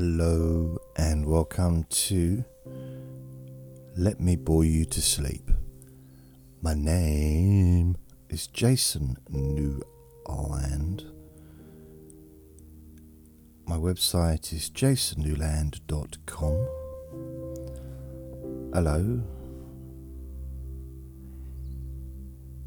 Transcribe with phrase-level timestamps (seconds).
[0.00, 2.44] Hello and welcome to
[3.96, 5.50] Let Me Bore You to Sleep.
[6.62, 7.96] My name
[8.28, 11.02] is Jason Newland.
[13.66, 16.68] My website is jasonnewland.com.
[18.72, 19.20] Hello.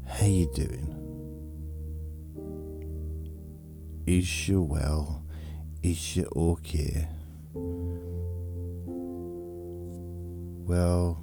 [0.06, 0.94] How you doing?
[4.06, 5.24] Is you well?
[5.82, 7.08] Is you okay?
[10.64, 11.22] Well,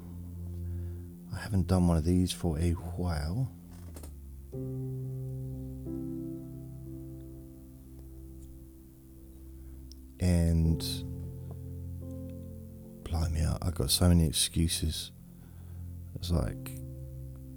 [1.34, 3.52] I haven't done one of these for a while.
[10.20, 10.80] And
[13.03, 15.11] blimey, I I got so many excuses.
[16.16, 16.72] It's like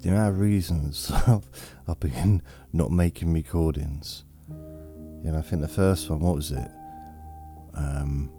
[0.00, 1.46] the amount of reasons I've,
[1.88, 4.24] I've been not making recordings.
[4.48, 6.70] Know, I think the first one, what was it?
[7.74, 8.30] Um,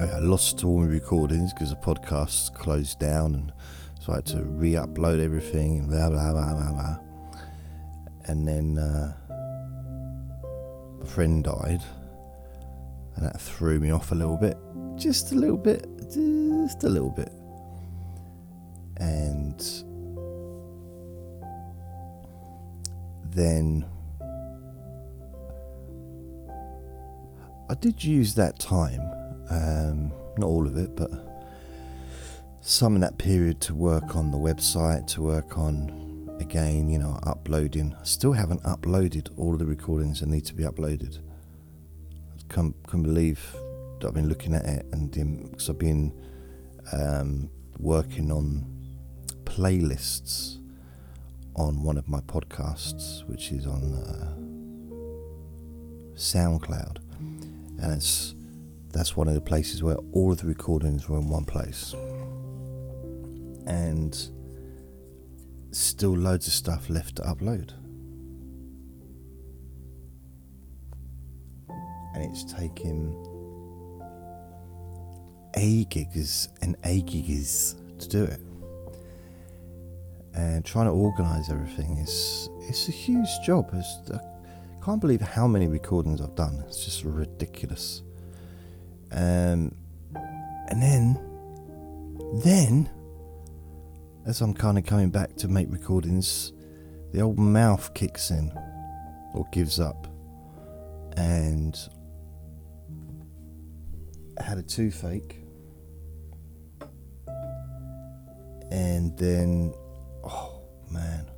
[0.00, 3.52] I lost all my recordings because the podcast closed down, and
[4.00, 6.98] so I had to re-upload everything and blah blah blah blah blah.
[8.24, 9.12] And then uh,
[11.02, 11.82] a friend died,
[13.16, 14.56] and that threw me off a little bit,
[14.96, 17.32] just a little bit, just a little bit.
[18.96, 19.60] And
[23.34, 23.84] then
[27.68, 29.02] I did use that time,
[29.50, 31.10] um, not all of it, but
[32.60, 37.18] some in that period to work on the website, to work on again, you know,
[37.22, 37.94] uploading.
[38.00, 41.18] I still haven't uploaded all of the recordings that need to be uploaded.
[42.38, 43.54] I can't, can't believe
[44.00, 45.10] that I've been looking at it and
[45.50, 46.12] because I've been
[46.92, 48.64] um, working on
[49.44, 50.58] playlists
[51.56, 54.36] on one of my podcasts, which is on uh,
[56.14, 58.34] SoundCloud, and it's
[58.92, 61.94] that's one of the places where all of the recordings were in one place,
[63.66, 64.16] and
[65.72, 67.72] still loads of stuff left to upload.
[72.14, 73.14] And it's taken
[75.54, 78.40] a gigs and a gigs to do it
[80.34, 83.70] and trying to organise everything is it's a huge job.
[83.72, 86.62] It's, I can't believe how many recordings I've done.
[86.66, 88.02] It's just ridiculous.
[89.12, 89.74] Um,
[90.68, 91.18] and then,
[92.42, 92.88] then,
[94.26, 96.52] as I'm kind of coming back to make recordings,
[97.12, 98.52] the old mouth kicks in
[99.34, 100.06] or gives up,
[101.16, 101.76] and
[104.38, 105.36] I had a toothache,
[108.70, 109.74] and then
[110.24, 111.30] Oh man,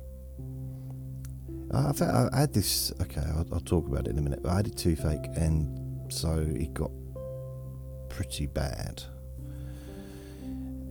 [1.71, 2.91] I've, I had this.
[3.01, 4.41] Okay, I'll, I'll, talk about it in a minute.
[4.43, 6.91] But I had a toothache, and so it got
[8.13, 9.01] pretty bad,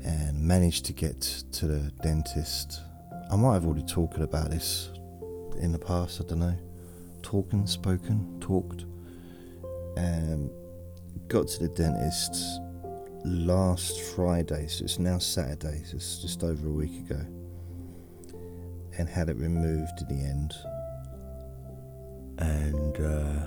[0.05, 1.21] and managed to get
[1.53, 2.81] to the dentist.
[3.31, 4.91] I might have already talked about this
[5.60, 6.21] in the past.
[6.21, 6.56] I don't know.
[7.22, 8.84] Talking, spoken, talked.
[9.97, 10.50] and
[11.28, 12.34] got to the dentist
[13.25, 17.25] last Friday, so it's now Saturday, so it's just over a week ago
[18.99, 20.54] and had it removed in the end.
[22.39, 23.47] And uh,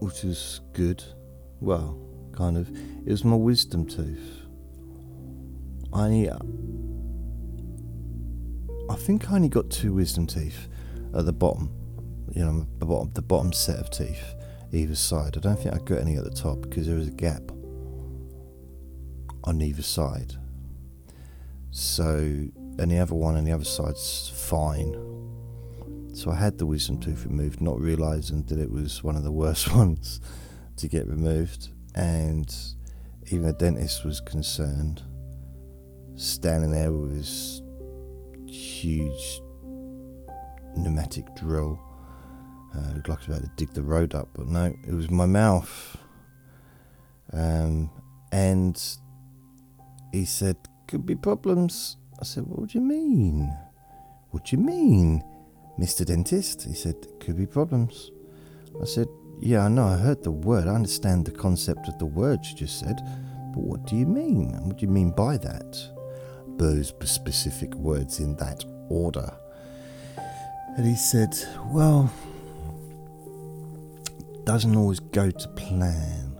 [0.00, 1.02] which is good.
[1.60, 1.98] Well,
[2.32, 2.70] kind of.
[3.06, 4.42] It was my wisdom tooth.
[5.92, 6.30] I
[8.88, 10.68] I think I only got two wisdom teeth
[11.14, 11.70] at the bottom.
[12.34, 14.34] You know, the bottom, the bottom set of teeth
[14.72, 15.36] either side.
[15.36, 17.42] I don't think I got any at the top because there was a gap
[19.44, 20.34] on either side.
[21.70, 22.16] So,
[22.78, 24.92] and the other one on the other side's fine.
[26.16, 29.30] So I had the wisdom tooth removed, not realizing that it was one of the
[29.30, 30.18] worst ones
[30.78, 31.68] to get removed.
[31.94, 32.54] And
[33.26, 35.02] even the dentist was concerned,
[36.14, 37.60] standing there with his
[38.46, 39.42] huge
[40.74, 41.78] pneumatic drill
[42.74, 45.10] uh, looked like I was about to dig the road up, but no, it was
[45.10, 45.98] my mouth.
[47.34, 47.90] Um,
[48.32, 48.82] and
[50.12, 50.56] he said,
[50.88, 51.98] Could be problems.
[52.18, 53.54] I said, What do you mean?
[54.30, 55.22] What do you mean,
[55.78, 56.04] Mr.
[56.04, 56.62] Dentist?
[56.64, 58.10] He said, Could be problems.
[58.80, 59.08] I said,
[59.40, 60.66] Yeah, I know, I heard the word.
[60.66, 63.00] I understand the concept of the word you just said,
[63.52, 64.52] but what do you mean?
[64.66, 65.78] What do you mean by that?
[66.58, 69.34] Those specific words in that order.
[70.76, 71.34] And he said,
[71.66, 72.12] Well,
[74.44, 76.38] doesn't always go to plan.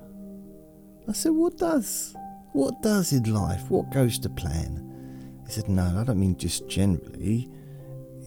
[1.08, 2.14] I said, What does?
[2.56, 3.70] What does in life?
[3.70, 4.86] What goes to plan?
[5.46, 7.50] He said, no, I don't mean just generally.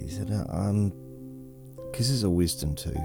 [0.02, 0.94] He said, uh, um,
[1.92, 2.96] because it's a wisdom tooth.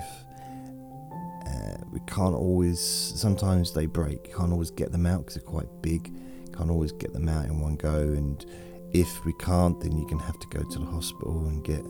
[1.46, 2.80] Uh, we can't always.
[2.80, 4.34] Sometimes they break.
[4.34, 6.12] Can't always get them out because they're quite big.
[6.56, 7.94] Can't always get them out in one go.
[7.94, 8.44] And
[8.92, 11.84] if we can't, then you're gonna have to go to the hospital and get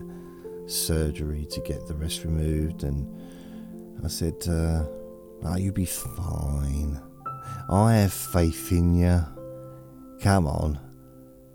[0.67, 2.83] surgery to get the rest removed.
[2.83, 3.07] And
[4.05, 4.85] I said, uh,
[5.45, 7.01] oh, you'll be fine.
[7.69, 9.25] I have faith in you.
[10.21, 10.79] Come on.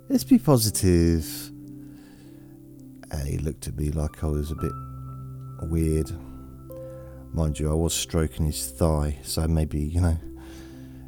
[0.09, 1.51] Let's be positive.
[3.11, 4.71] And he looked at me like I was a bit
[5.63, 6.11] weird.
[7.31, 10.17] Mind you, I was stroking his thigh, so maybe, you know.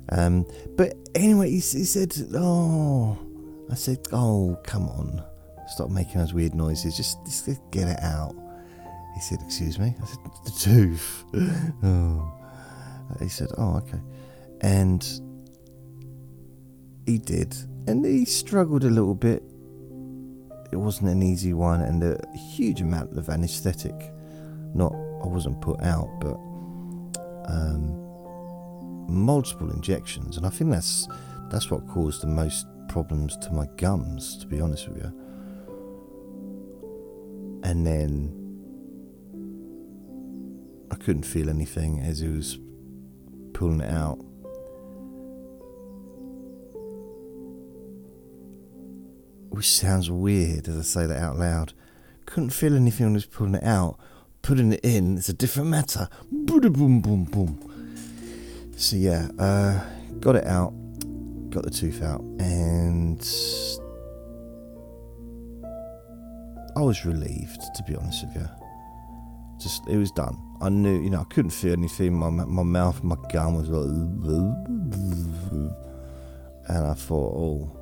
[0.09, 0.45] Um,
[0.75, 3.17] but anyway, he, he said, Oh,
[3.69, 5.23] I said, Oh, come on.
[5.67, 6.97] Stop making those weird noises.
[6.97, 8.35] Just, just get it out.
[9.15, 9.95] He said, Excuse me?
[10.01, 11.23] I said, The tooth.
[11.83, 12.33] oh.
[13.19, 13.99] He said, Oh, okay.
[14.61, 15.03] And
[17.05, 17.55] he did.
[17.87, 19.43] And he struggled a little bit.
[20.71, 22.17] It wasn't an easy one, and a
[22.55, 24.13] huge amount of anaesthetic.
[24.73, 26.37] Not, I wasn't put out, but
[27.51, 27.97] um,
[29.07, 31.07] multiple injections, and I think that's
[31.49, 35.11] that's what caused the most problems to my gums, to be honest with you.
[37.63, 38.37] And then
[40.91, 42.57] I couldn't feel anything as he was
[43.53, 44.23] pulling it out.
[49.51, 51.73] Which sounds weird as I say that out loud.
[52.25, 53.99] Couldn't feel anything when he was pulling it out.
[54.41, 56.07] Putting it in, it's a different matter.
[56.31, 58.73] Boom, boom, boom, boom.
[58.77, 59.83] So yeah, uh,
[60.19, 60.73] got it out,
[61.51, 63.21] got the tooth out, and
[66.75, 68.49] I was relieved, to be honest with you.
[69.59, 70.37] Just it was done.
[70.61, 72.17] I knew, you know, I couldn't feel anything.
[72.17, 73.85] My my mouth, my gum was like,
[76.67, 77.80] and I thought, oh,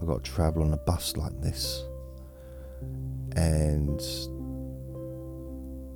[0.00, 1.84] I've got to travel on a bus like this,
[3.36, 4.00] and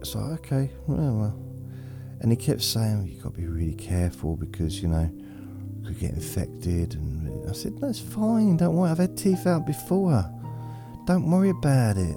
[0.05, 1.53] so okay, well, well.
[2.21, 5.11] And he kept saying, You've got to be really careful because, you know,
[5.81, 6.95] you could get infected.
[6.95, 8.57] And I said, no, it's fine.
[8.57, 8.91] Don't worry.
[8.91, 10.25] I've had teeth out before.
[11.07, 12.17] Don't worry about it.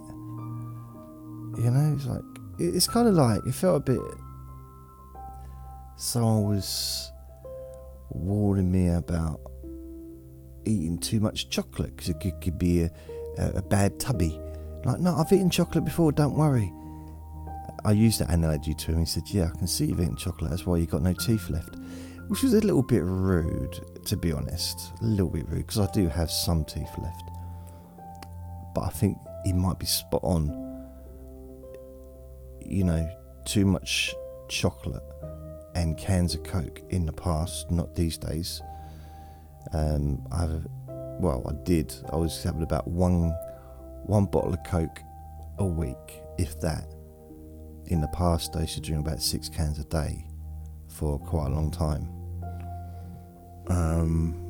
[1.58, 2.22] You know, it's like,
[2.60, 4.02] it's kind of like, it felt a bit.
[5.98, 7.12] Someone was
[8.10, 9.40] warning me about
[10.66, 12.92] eating too much chocolate because it could, could be a,
[13.38, 14.40] a, bad tubby.
[14.84, 16.72] Like, no, I've eaten chocolate before, don't worry.
[17.84, 19.00] I used that analogy to him.
[19.00, 20.50] He said, Yeah, I can see you've eaten chocolate.
[20.50, 21.76] That's why you've got no teeth left.
[22.28, 24.92] Which was a little bit rude, to be honest.
[25.02, 27.30] A little bit rude, because I do have some teeth left.
[28.74, 30.50] But I think he might be spot on.
[32.60, 33.08] You know,
[33.46, 34.16] too much
[34.50, 35.04] chocolate
[35.76, 38.62] and cans of Coke in the past, not these days.
[39.74, 40.66] Um, I've,
[41.20, 41.94] well, I did.
[42.12, 43.30] I was having about one,
[44.06, 45.00] one bottle of Coke
[45.58, 46.96] a week, if that
[47.88, 50.26] in the past, I used to drink about six cans a day
[50.88, 52.10] for quite a long time.
[53.68, 54.42] Um,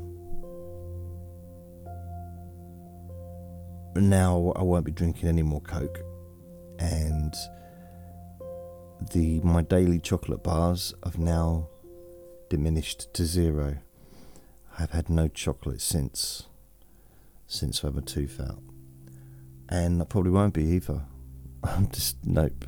[3.95, 5.99] now I won't be drinking any more Coke,
[6.79, 7.33] and
[9.11, 11.69] the my daily chocolate bars have now
[12.49, 13.77] diminished to zero.
[14.77, 16.47] I've had no chocolate since
[17.47, 18.61] since I have a tooth out,
[19.69, 21.03] and I probably won't be either.
[21.63, 22.65] I'm just nope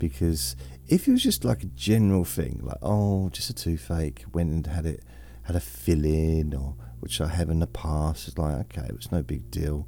[0.00, 0.56] because
[0.88, 4.66] if it was just like a general thing, like oh, just a toothache, went and
[4.66, 5.04] had it,
[5.42, 9.22] had a fill-in, or which I have in the past, it's like okay, it's no
[9.22, 9.86] big deal.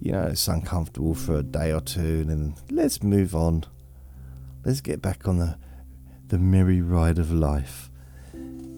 [0.00, 3.64] You know, it's uncomfortable for a day or two, and then let's move on.
[4.64, 5.58] Let's get back on the
[6.28, 7.90] the merry ride of life.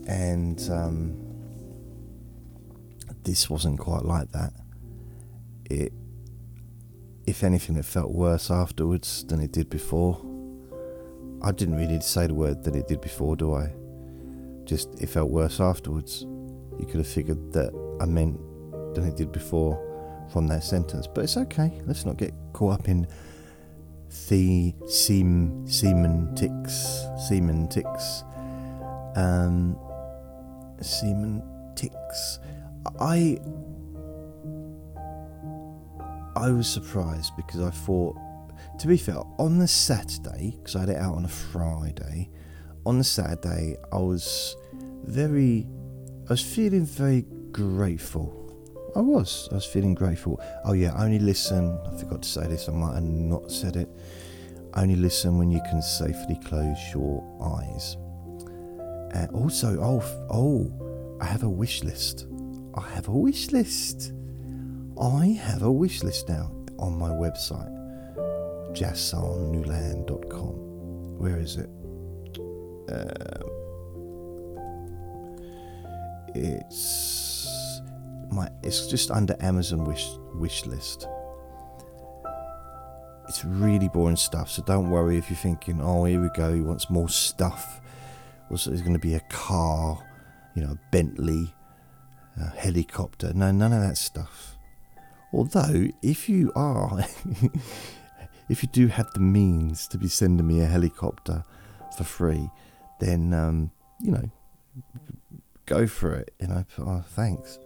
[0.08, 1.25] And um,
[3.26, 4.52] this wasn't quite like that.
[5.68, 5.92] It,
[7.26, 10.24] if anything, it felt worse afterwards than it did before.
[11.42, 13.72] I didn't really say the word that it did before, do I?
[14.64, 16.22] Just it felt worse afterwards.
[16.78, 18.38] You could have figured that I meant
[18.94, 19.82] than it did before
[20.32, 21.80] from that sentence, but it's okay.
[21.84, 23.08] Let's not get caught up in
[24.28, 28.22] the seam semantics, semantics,
[29.16, 29.76] um,
[30.80, 32.38] semantics.
[33.00, 33.38] I
[36.36, 38.16] I was surprised because I thought
[38.78, 42.28] to be fair, on the Saturday, because I had it out on a Friday,
[42.84, 44.56] on the Saturday, I was
[45.04, 45.66] very,
[46.28, 48.42] I was feeling very grateful.
[48.94, 50.40] I was, I was feeling grateful.
[50.64, 53.88] Oh, yeah, only listen, I forgot to say this, I might have not said it.
[54.74, 57.96] Only listen when you can safely close your eyes.
[59.14, 62.26] And also, oh, oh, I have a wish list.
[62.76, 64.12] I have a wish list.
[65.00, 67.72] I have a wish list now on my website,
[68.72, 71.18] jasonnewland.com.
[71.18, 71.70] Where is it?
[72.90, 73.40] Uh,
[76.34, 77.80] it's
[78.30, 78.50] my.
[78.62, 81.08] It's just under Amazon wish wish list.
[83.28, 86.52] It's really boring stuff, so don't worry if you're thinking, "Oh, here we go.
[86.54, 87.80] He wants more stuff."
[88.48, 89.98] There's going to be a car,
[90.54, 91.52] you know, a Bentley,
[92.56, 93.32] helicopter.
[93.34, 94.56] No, none of that stuff.
[95.32, 97.04] Although, if you are,
[98.48, 101.44] if you do have the means to be sending me a helicopter
[101.96, 102.48] for free,
[103.00, 104.30] then um, you know,
[105.66, 106.32] go for it.
[106.40, 107.58] You know, oh, thanks.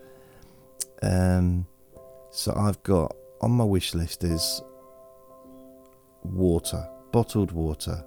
[1.03, 1.67] Um,
[2.31, 4.63] so I've got on my wish list is
[6.23, 8.05] water, bottled water,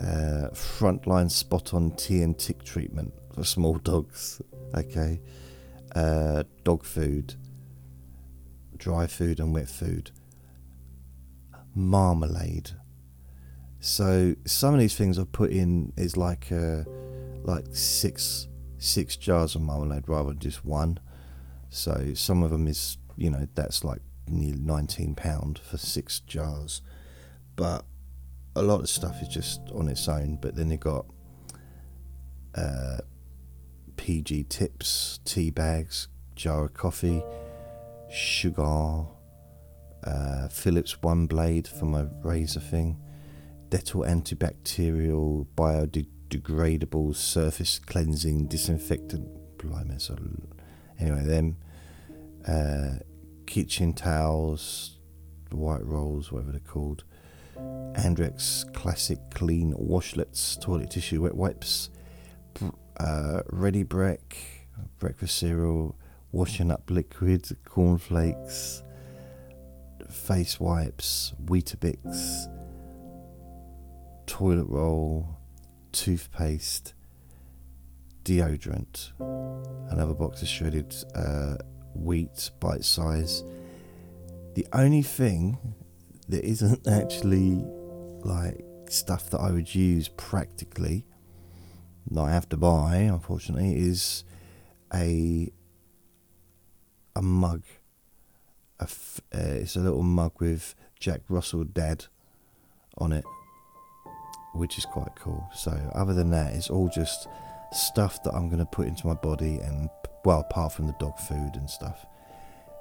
[0.00, 4.40] uh, frontline spot on tea and tick treatment for small dogs.
[4.76, 5.20] Okay,
[5.94, 7.34] uh, dog food,
[8.76, 10.10] dry food and wet food,
[11.74, 12.72] marmalade.
[13.80, 16.82] So some of these things I've put in is like uh,
[17.42, 20.98] like six six jars of marmalade rather than just one.
[21.70, 26.82] So some of them is you know that's like nearly nineteen pound for six jars,
[27.54, 27.84] but
[28.54, 30.38] a lot of stuff is just on its own.
[30.40, 31.06] But then you got
[32.54, 32.98] uh,
[33.96, 37.22] PG tips, tea bags, jar of coffee,
[38.10, 39.04] sugar,
[40.04, 43.00] uh, Philips One Blade for my razor thing,
[43.70, 49.28] Dettol antibacterial, biodegradable surface cleansing disinfectant.
[49.58, 50.16] Blimey, so
[51.00, 51.56] anyway, them
[52.46, 52.96] uh,
[53.46, 54.98] kitchen towels,
[55.50, 57.04] white rolls, whatever they're called.
[57.56, 61.90] Andrex Classic Clean Washlets, toilet tissue, wet wipes,
[62.98, 64.36] uh, Ready Brek,
[64.98, 65.96] breakfast cereal,
[66.32, 68.82] washing up liquid, cornflakes,
[70.10, 72.46] face wipes, Weetabix,
[74.26, 75.38] toilet roll,
[75.92, 76.94] toothpaste,
[78.24, 79.12] deodorant,
[79.90, 81.56] another box of shredded uh,
[81.94, 83.44] wheat, bite size.
[84.54, 85.58] The only thing
[86.28, 87.64] that isn't actually
[88.24, 91.04] like stuff that I would use practically
[92.10, 94.24] that I have to buy, unfortunately, is
[94.94, 95.50] a
[97.14, 97.62] a mug.
[98.78, 102.06] A f- uh, it's a little mug with Jack Russell Dad
[102.98, 103.24] on it,
[104.54, 105.48] which is quite cool.
[105.54, 107.26] So other than that, it's all just
[107.72, 109.88] stuff that I'm going to put into my body, and
[110.24, 112.06] well, apart from the dog food and stuff,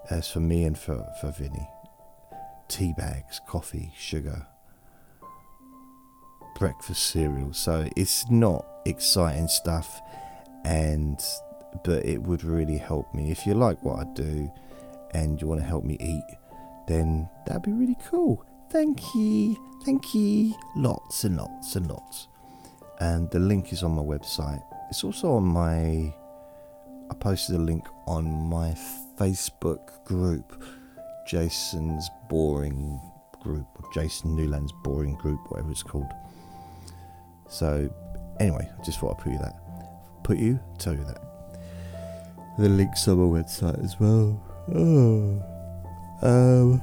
[0.10, 1.68] as for me and for for Vinny,
[2.68, 4.48] tea bags, coffee, sugar,
[6.56, 7.54] breakfast cereal.
[7.54, 10.02] So it's not exciting stuff,
[10.64, 11.22] and
[11.84, 13.32] but it would really help me.
[13.32, 14.52] If you like what I do
[15.12, 16.38] and you want to help me eat,
[16.88, 18.44] then that'd be really cool.
[18.70, 22.28] Thank you, thank you, lots and lots and lots.
[23.00, 24.64] And the link is on my website.
[24.90, 26.14] It's also on my.
[27.10, 28.76] I posted a link on my
[29.18, 30.64] Facebook group,
[31.28, 33.00] Jason's Boring
[33.42, 36.12] Group, or Jason Newland's Boring Group, whatever it's called.
[37.48, 37.90] So,
[38.40, 39.56] anyway, I just thought I'd put you that.
[40.24, 41.22] Put you, tell you that.
[42.58, 44.42] The link's on my website as well.
[44.74, 45.42] Oh.
[46.22, 46.82] Um.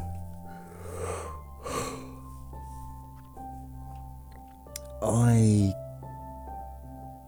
[5.03, 5.75] I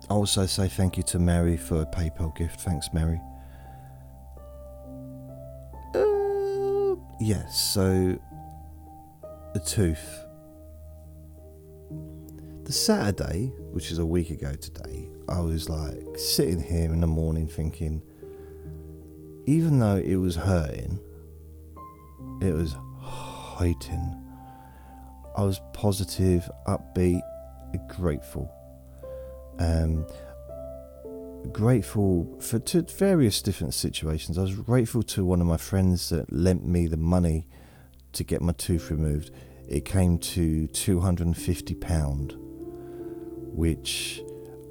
[0.08, 2.60] also say thank you to Mary for a PayPal gift.
[2.60, 3.20] Thanks, Mary.
[5.94, 8.16] Uh, yes, so
[9.54, 10.23] the tooth.
[12.64, 17.06] The Saturday, which is a week ago today, I was like sitting here in the
[17.06, 18.00] morning thinking,
[19.44, 20.98] even though it was hurting,
[22.40, 22.74] it was
[23.58, 24.18] hurting.
[25.36, 27.20] I was positive, upbeat,
[27.86, 28.50] grateful.
[29.58, 30.06] Um,
[31.52, 34.38] grateful for to various different situations.
[34.38, 37.46] I was grateful to one of my friends that lent me the money
[38.12, 39.32] to get my tooth removed.
[39.68, 42.38] It came to two hundred and fifty pound,
[43.54, 44.22] which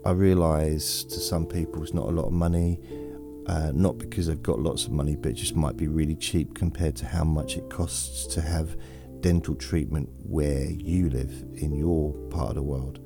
[0.06, 2.80] I realise to some people is not a lot of money.
[3.46, 6.56] Uh, not because they've got lots of money, but it just might be really cheap
[6.56, 8.78] compared to how much it costs to have
[9.20, 13.00] dental treatment where you live in your part of the world.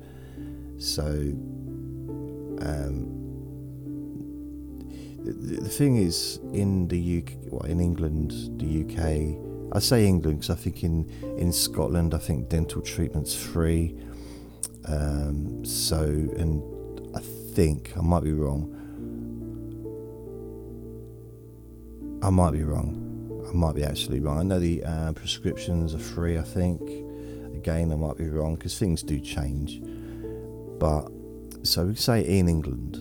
[0.78, 1.06] So,
[2.60, 3.18] um,
[5.24, 10.40] the, the thing is, in the UK, well, in England, the UK, I say England
[10.40, 13.96] because I think in, in Scotland, I think dental treatment's free.
[14.88, 16.62] Um, so, and
[17.14, 18.74] I think, I might be wrong,
[22.22, 23.04] I might be wrong.
[23.48, 24.38] I might be actually wrong.
[24.38, 26.82] I know the uh, prescriptions are free, I think.
[27.54, 29.80] Again, I might be wrong because things do change.
[30.78, 31.08] But
[31.62, 32.96] so we say in England,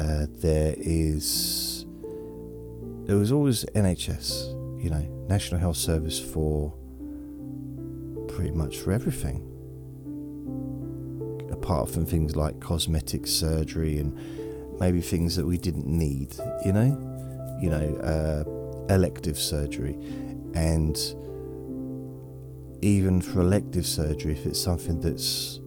[0.00, 1.86] uh, there is
[3.04, 6.72] there was always NHS, you know, National Health Service for
[8.28, 9.51] pretty much for everything.
[11.62, 14.18] Apart from things like cosmetic surgery and
[14.80, 16.90] maybe things that we didn't need, you know,
[17.60, 19.96] you know, uh, elective surgery,
[20.54, 20.96] and
[22.82, 25.60] even for elective surgery, if it's something that's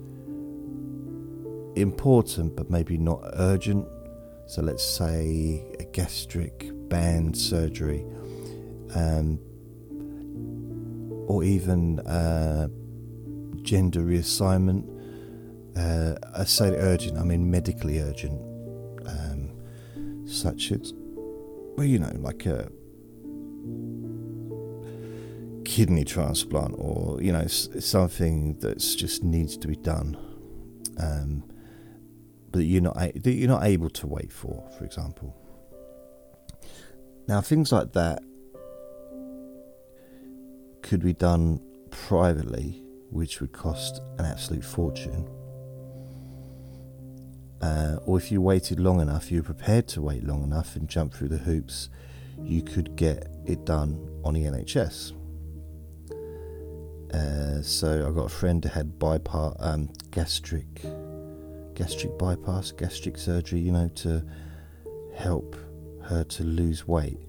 [1.78, 3.88] important but maybe not urgent,
[4.48, 8.06] so let's say a gastric band surgery,
[8.96, 9.40] um,
[11.28, 12.68] or even uh,
[13.62, 14.92] gender reassignment.
[15.76, 18.40] Uh, I say urgent, I mean medically urgent,
[19.06, 19.52] um,
[20.26, 22.72] such as, well, you know, like a
[25.66, 30.18] kidney transplant or, you know, something that's just needs to be done.
[30.98, 31.44] Um,
[32.52, 35.36] but you're not that you're not able to wait for, for example.
[37.28, 38.24] Now, things like that
[40.82, 45.28] could be done privately, which would cost an absolute fortune.
[47.62, 50.88] Uh, or if you waited long enough, you were prepared to wait long enough and
[50.88, 51.90] jump through the hoops,
[52.44, 55.14] you could get it done on the NHS.
[57.14, 60.84] Uh, so I got a friend who had bypass, um, gastric,
[61.74, 64.24] gastric bypass, gastric surgery, you know, to
[65.16, 65.56] help
[66.04, 67.20] her to lose weight.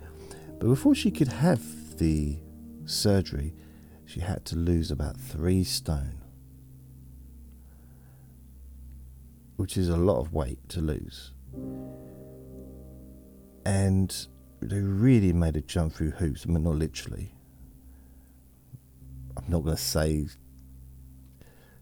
[0.59, 2.39] But before she could have the
[2.85, 3.55] surgery,
[4.05, 6.23] she had to lose about three stone,
[9.57, 11.33] which is a lot of weight to lose.
[13.65, 14.27] And
[14.61, 16.45] they really made a jump through hoops.
[16.47, 17.33] I mean, not literally.
[19.37, 20.27] I'm not going to say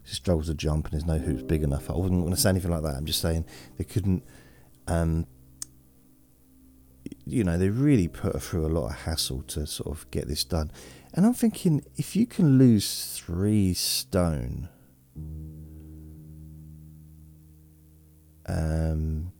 [0.03, 1.89] she struggles to jump and there's no hoops big enough.
[1.89, 2.95] I wasn't going to say anything like that.
[2.95, 3.45] I'm just saying
[3.77, 4.23] they couldn't
[4.87, 5.25] um,
[7.25, 10.27] you know, they really put her through a lot of hassle to sort of get
[10.27, 10.71] this done.
[11.13, 14.69] And I'm thinking, if you can lose three stone,
[18.47, 19.31] um,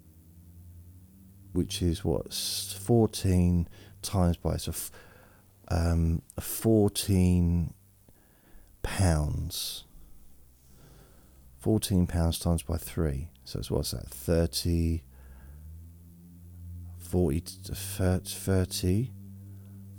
[1.53, 3.67] which is what 14
[4.01, 4.73] times by so
[5.69, 7.73] um, 14
[8.83, 9.83] pounds.
[11.59, 15.01] 14 pounds times by 3 so it's what's that 30
[17.15, 19.11] 40 to 30,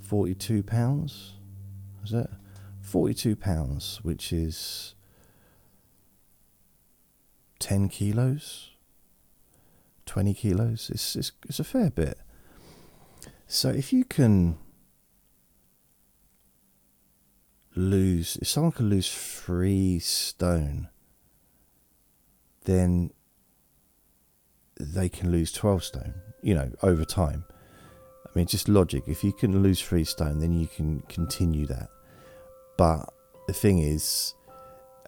[0.03, 1.35] 42 pounds.
[2.05, 2.31] Is that
[2.83, 4.95] 42 pounds, which is
[7.59, 8.76] 10 kilos,
[10.07, 10.91] 20 kilos?
[10.91, 12.19] It's, it's, it's a fair bit.
[13.47, 14.59] So if you can
[17.75, 20.89] lose, if someone can lose three stone,
[22.65, 23.11] then
[24.81, 26.15] they can lose 12 stone
[26.47, 27.45] you know, over time.
[28.25, 29.03] I mean, just logic.
[29.09, 31.89] If you can lose three stone, then you can continue that.
[32.79, 33.13] But
[33.49, 34.33] the thing is,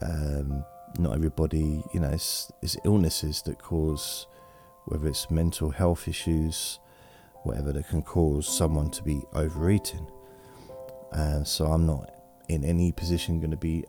[0.02, 0.64] um,
[0.98, 4.26] not everybody, you know, it's, it's, illnesses that cause,
[4.90, 6.78] whether it's mental health issues,
[7.42, 10.06] whatever that can cause someone to be overeating.
[11.12, 12.10] And so I'm not
[12.48, 13.84] in any position going to be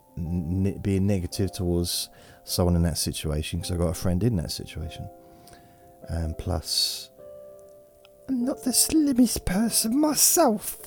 [0.82, 2.10] being negative towards
[2.44, 5.10] someone in that situation because I got a friend in that situation.
[6.10, 7.10] And plus,
[8.28, 10.78] I'm not the slimmest person myself.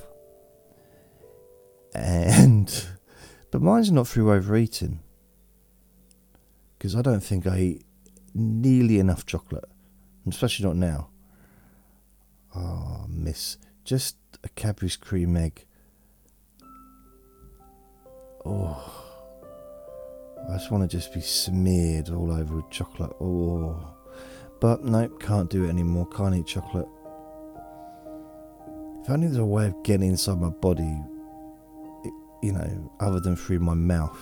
[1.94, 2.87] And,
[3.51, 5.01] but mine's not through overeating.
[6.77, 7.85] Because I don't think I eat
[8.35, 9.64] nearly enough chocolate,
[10.26, 11.08] especially not now.
[12.54, 13.56] Oh, miss.
[13.85, 15.64] Just a Cadbury's cream egg.
[18.44, 18.98] Oh.
[20.50, 23.12] I just want to just be smeared all over with chocolate.
[23.20, 23.94] Oh.
[24.61, 26.06] But nope, can't do it anymore.
[26.06, 26.88] Can't eat chocolate.
[29.02, 31.00] If only there's a way of getting inside my body,
[32.42, 34.18] you know, other than through my mouth.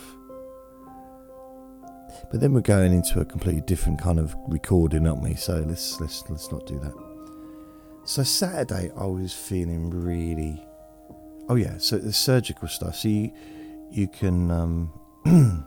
[2.30, 5.34] But then we're going into a completely different kind of recording, aren't we?
[5.34, 6.92] So let's let's let's not do that.
[8.04, 10.64] So Saturday, I was feeling really.
[11.48, 12.96] Oh yeah, so the surgical stuff.
[12.96, 13.32] So you,
[13.90, 14.92] you can um,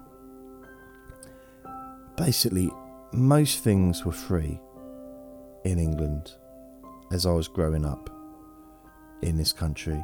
[2.18, 2.72] basically
[3.12, 4.60] most things were free
[5.66, 6.34] in England
[7.12, 8.10] as I was growing up
[9.22, 10.04] in this country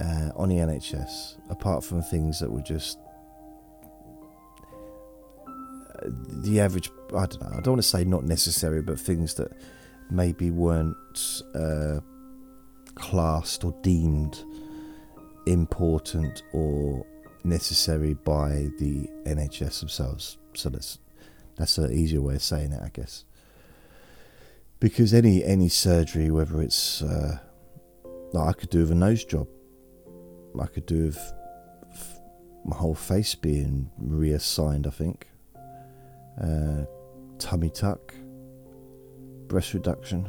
[0.00, 2.98] uh, on the NHS, apart from things that were just
[6.02, 6.90] the average.
[7.08, 7.48] I don't know.
[7.48, 9.52] I don't want to say not necessary, but things that
[10.10, 12.00] maybe weren't uh,
[12.94, 14.42] classed or deemed
[15.46, 17.06] important or
[17.44, 20.38] necessary by the NHS themselves.
[20.54, 20.98] So that's
[21.56, 23.24] that's an easier way of saying it, I guess.
[24.80, 27.38] Because any any surgery, whether it's uh,
[28.32, 29.48] like I could do with a nose job,
[30.60, 31.32] I could do with
[32.64, 34.86] my whole face being reassigned.
[34.86, 35.28] I think
[36.42, 36.84] uh,
[37.38, 38.14] tummy tuck,
[39.48, 40.28] breast reduction.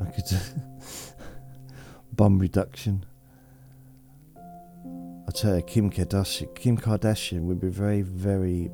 [0.00, 0.24] I could
[2.12, 3.04] bum reduction.
[5.28, 8.70] I tell you, Kim Kardashian, Kim Kardashian would be very, very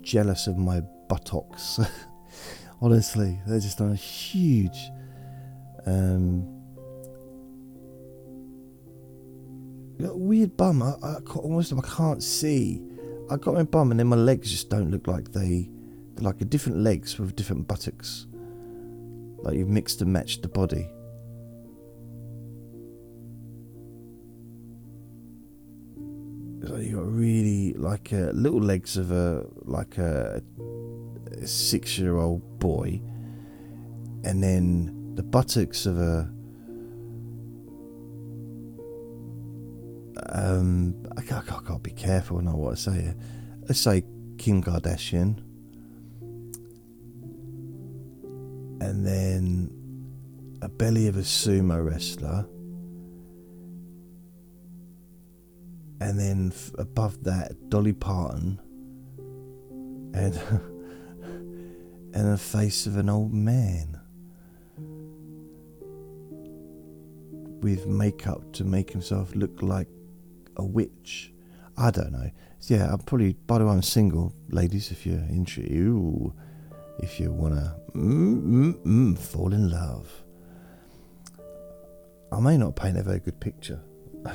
[0.00, 1.78] jealous of my buttocks.
[2.80, 4.90] Honestly, they're just on a huge.
[5.86, 6.56] Um,
[9.98, 10.82] weird bum.
[10.82, 12.82] I, I almost I can't see.
[13.30, 15.70] I got my bum, and then my legs just don't look like they.
[16.18, 18.26] Like different legs with different buttocks.
[19.38, 20.88] Like you've mixed and matched the body.
[26.66, 30.42] So you got really like uh, little legs of a like a,
[31.40, 33.00] a six-year-old boy,
[34.24, 36.28] and then the buttocks of a
[40.30, 43.14] um, I can't, I can't be careful now what I say.
[43.62, 44.02] Let's say
[44.38, 45.40] Kim Kardashian,
[48.80, 49.70] and then
[50.62, 52.46] a belly of a sumo wrestler,
[56.00, 58.60] and then f- above that Dolly Parton,
[60.14, 60.34] and
[62.14, 64.00] and the face of an old man
[67.60, 69.88] with makeup to make himself look like
[70.56, 71.32] a witch.
[71.76, 72.30] I don't know.
[72.62, 73.34] Yeah, I'm probably.
[73.46, 74.90] By the way, I'm single, ladies.
[74.90, 76.34] If you're you,
[76.98, 80.22] if you wanna mm, mm, mm, fall in love,
[82.32, 83.80] I may not paint a very good picture.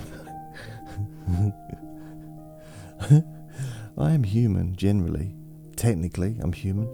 [3.98, 5.36] I am human, generally.
[5.76, 6.88] Technically, I'm human.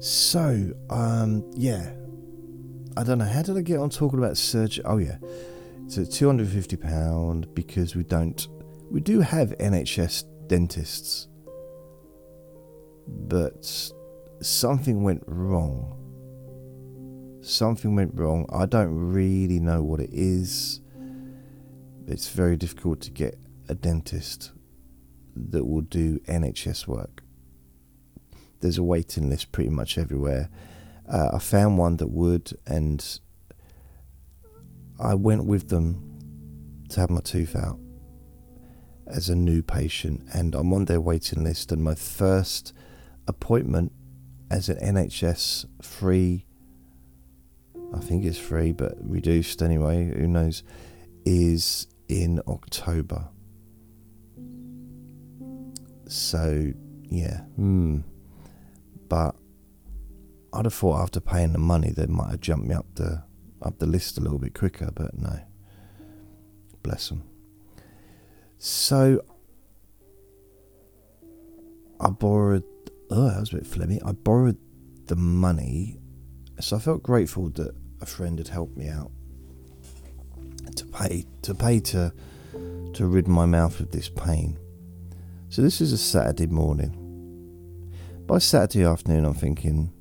[0.00, 1.92] So, um, yeah.
[2.96, 3.24] I don't know.
[3.24, 4.84] How did I get on talking about surgery?
[4.84, 5.16] Oh, yeah.
[5.88, 8.46] Fifty pound because we don't
[8.90, 11.28] we do have NHS dentists,
[13.06, 13.64] but
[14.40, 15.98] something went wrong.
[17.42, 18.46] Something went wrong.
[18.52, 20.80] I don't really know what it is.
[22.06, 23.38] It's very difficult to get
[23.68, 24.52] a dentist
[25.34, 27.22] that will do NHS work.
[28.60, 30.50] There's a waiting list pretty much everywhere.
[31.08, 33.20] Uh, I found one that would, and
[35.00, 36.08] I went with them
[36.90, 37.78] to have my tooth out
[39.06, 41.72] as a new patient, and I'm on their waiting list.
[41.72, 42.72] And my first
[43.32, 43.92] appointment
[44.50, 46.46] as an NHS free,
[47.94, 50.62] I think it's free, but reduced anyway, who knows,
[51.24, 53.28] is in October.
[56.06, 56.72] So,
[57.04, 58.00] yeah, hmm.
[59.08, 59.34] But
[60.52, 63.24] I'd have thought after paying the money, they might have jumped me up the
[63.62, 65.38] up the list a little bit quicker, but no.
[66.82, 67.22] Bless them.
[68.58, 69.22] So
[72.00, 72.64] I borrowed.
[73.14, 74.00] Oh, that was a bit flimmy.
[74.06, 74.56] I borrowed
[75.04, 75.98] the money,
[76.60, 79.10] so I felt grateful that a friend had helped me out
[80.76, 82.10] to pay to pay to
[82.94, 84.58] to rid my mouth of this pain.
[85.50, 87.92] So this is a Saturday morning.
[88.26, 89.92] By Saturday afternoon, I'm thinking,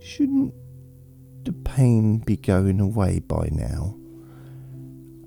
[0.00, 0.54] shouldn't
[1.42, 3.96] the pain be going away by now?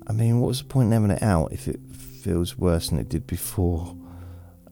[0.06, 3.10] I mean, what's the point in having it out if it feels worse than it
[3.10, 3.94] did before?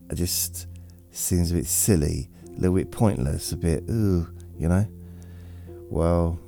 [0.09, 0.69] It just
[1.13, 4.27] seems a bit silly, a little bit pointless, a bit, ooh,
[4.59, 4.87] you know?
[5.91, 6.39] Well,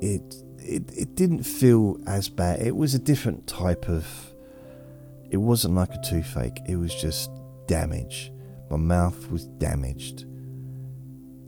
[0.00, 0.22] it
[0.58, 2.60] it it didn't feel as bad.
[2.60, 4.06] It was a different type of.
[5.30, 6.60] It wasn't like a toothache.
[6.68, 7.30] It was just
[7.66, 8.30] damage.
[8.70, 10.26] My mouth was damaged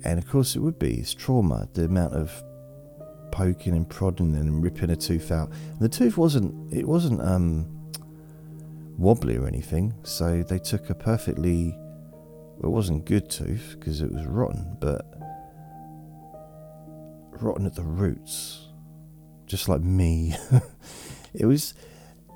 [0.06, 0.94] and of course, it would be.
[0.94, 1.68] It's trauma.
[1.74, 2.30] The amount of
[3.32, 5.50] poking and prodding and ripping a tooth out.
[5.50, 6.72] And the tooth wasn't.
[6.72, 7.66] It wasn't um,
[8.96, 9.94] wobbly or anything.
[10.02, 11.76] So they took a perfectly.
[12.58, 15.04] Well, it wasn't good tooth because it was rotten, but
[17.40, 18.68] rotten at the roots,
[19.46, 20.34] just like me.
[21.34, 21.74] it was,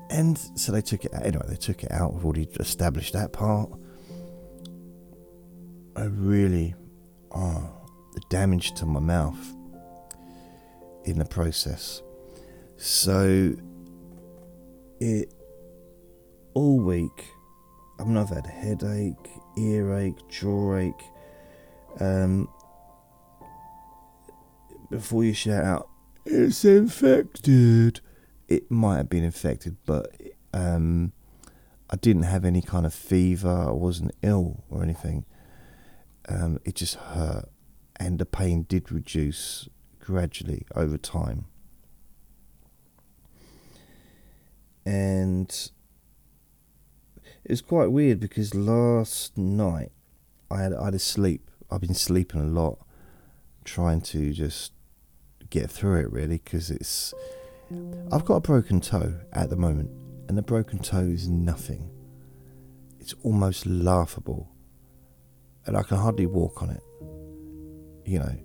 [0.09, 1.11] and so they took it.
[1.13, 2.13] Anyway, they took it out.
[2.13, 3.71] We've already established that part.
[5.95, 6.75] I really
[7.35, 7.69] oh,
[8.13, 9.55] the damage to my mouth
[11.05, 12.01] in the process.
[12.77, 13.53] So
[14.99, 15.33] it
[16.53, 17.27] all week.
[17.99, 21.03] I mean, I've had headache, earache, jawache.
[21.99, 22.49] Um,
[24.89, 25.89] before you shout out,
[26.25, 28.01] it's infected.
[28.47, 30.15] It might have been infected, but
[30.53, 31.13] um,
[31.89, 33.67] I didn't have any kind of fever.
[33.69, 35.25] I wasn't ill or anything.
[36.27, 37.49] Um, it just hurt,
[37.99, 39.67] and the pain did reduce
[39.99, 41.45] gradually over time.
[44.85, 45.71] And
[47.43, 49.91] it was quite weird because last night
[50.49, 51.49] I had I had a sleep.
[51.69, 52.79] I've been sleeping a lot,
[53.63, 54.73] trying to just
[55.49, 57.13] get through it really because it's.
[58.11, 59.89] I've got a broken toe at the moment,
[60.27, 61.89] and the broken toe is nothing.
[62.99, 64.49] It's almost laughable,
[65.65, 66.83] and I can hardly walk on it.
[68.05, 68.35] You know,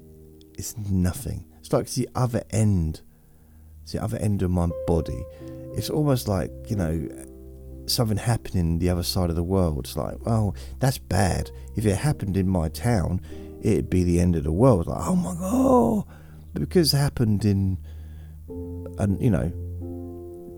[0.55, 1.45] it's nothing.
[1.59, 3.03] It's like the other end.
[3.83, 5.25] It's the other end of my body.
[5.75, 7.09] It's almost like you know
[7.87, 9.87] something happening the other side of the world.
[9.87, 11.51] It's like, well, that's bad.
[11.75, 13.21] If it happened in my town,
[13.63, 14.87] it'd be the end of the world.
[14.87, 16.05] Like, oh my god!
[16.53, 17.79] But because it happened in,
[18.49, 19.53] and you know,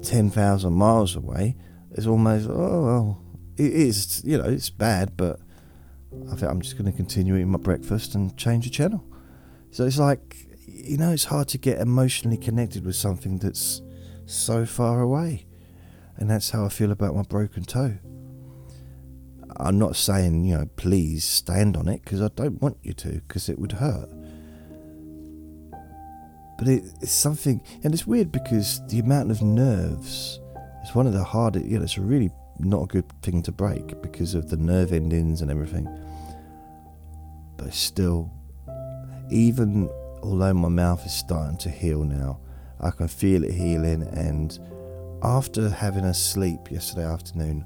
[0.03, 1.57] ten thousand miles away,
[1.93, 3.23] it's almost oh well,
[3.57, 4.23] it is.
[4.25, 5.41] You know, it's bad, but
[6.31, 9.05] I think I'm just going to continue eating my breakfast and change the channel.
[9.71, 10.37] So it's like,
[10.67, 13.83] you know, it's hard to get emotionally connected with something that's
[14.25, 15.47] so far away.
[16.18, 17.98] And that's how I feel about my broken toe.
[19.57, 23.22] I'm not saying, you know, please stand on it because I don't want you to
[23.26, 24.09] because it would hurt.
[26.59, 30.40] But it, it's something, and it's weird because the amount of nerves
[30.85, 34.00] is one of the hardest, you know, it's really not a good thing to break
[34.02, 35.88] because of the nerve endings and everything.
[37.57, 38.31] But still,
[39.31, 39.88] even
[40.22, 42.40] although my mouth is starting to heal now,
[42.81, 44.59] I can feel it healing and
[45.22, 47.64] after having a sleep yesterday afternoon,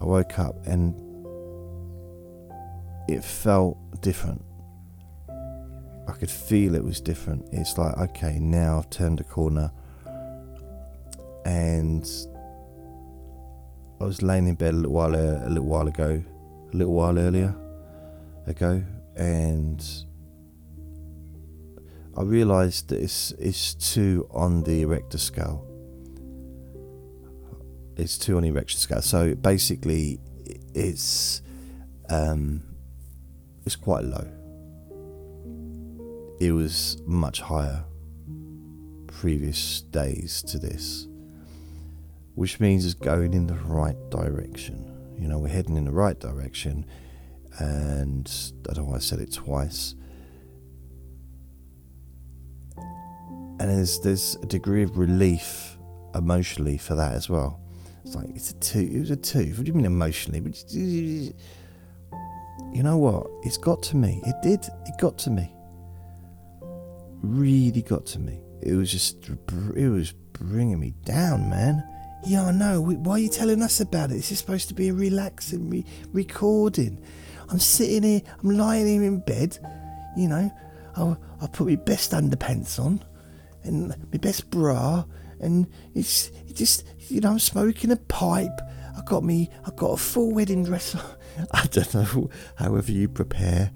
[0.00, 0.94] I woke up and
[3.08, 4.42] it felt different.
[6.08, 7.46] I could feel it was different.
[7.52, 9.70] It's like, okay, now I've turned a corner.
[11.44, 12.08] And
[14.00, 16.22] I was laying in bed a little while uh, a little while ago,
[16.72, 17.54] a little while earlier
[18.46, 18.82] ago,
[19.16, 19.84] and
[22.16, 25.64] I realised that it's it's two on the Richter scale
[27.98, 29.02] it's two on erection scale.
[29.02, 30.20] So basically,
[30.74, 31.42] it's
[32.08, 32.62] um,
[33.66, 34.26] it's quite low.
[36.40, 37.84] It was much higher
[39.08, 41.08] previous days to this,
[42.36, 44.84] which means it's going in the right direction.
[45.18, 46.86] You know, we're heading in the right direction,
[47.58, 48.30] and
[48.70, 49.96] I don't know why I said it twice.
[53.60, 55.76] And there's there's a degree of relief
[56.14, 57.60] emotionally for that as well
[58.04, 58.90] it's like it's a two.
[58.92, 59.52] It was a two.
[59.54, 60.40] What do you mean emotionally?
[62.72, 63.26] You know what?
[63.44, 64.22] It's got to me.
[64.26, 64.64] It did.
[64.86, 65.52] It got to me.
[67.22, 68.40] Really got to me.
[68.62, 69.28] It was just.
[69.76, 71.82] It was bringing me down, man.
[72.26, 72.80] Yeah, I know.
[72.80, 74.14] Why are you telling us about it?
[74.14, 77.02] This is supposed to be a relaxing re- recording.
[77.48, 78.22] I'm sitting here.
[78.42, 79.58] I'm lying here in bed.
[80.16, 80.52] You know,
[80.96, 83.04] I I put my best underpants on,
[83.62, 85.04] and my best bra,
[85.40, 88.60] and it's it just you know I'm smoking a pipe.
[88.96, 90.96] I got me I got a full wedding dress.
[91.52, 92.30] I don't know.
[92.56, 93.70] However you prepare.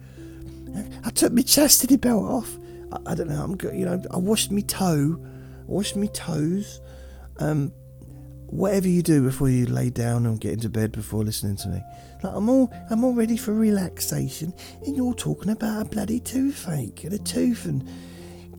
[1.04, 2.58] I took my chastity belt off.
[2.92, 3.42] I, I don't know.
[3.42, 3.74] I'm good.
[3.74, 6.80] you know I washed my toe, I washed my toes.
[7.38, 7.72] Um,
[8.52, 11.82] whatever you do before you lay down and get into bed before listening to me.
[12.22, 14.52] Like I'm all I'm all ready for relaxation,
[14.84, 17.88] and you're talking about a bloody toothache and a tooth and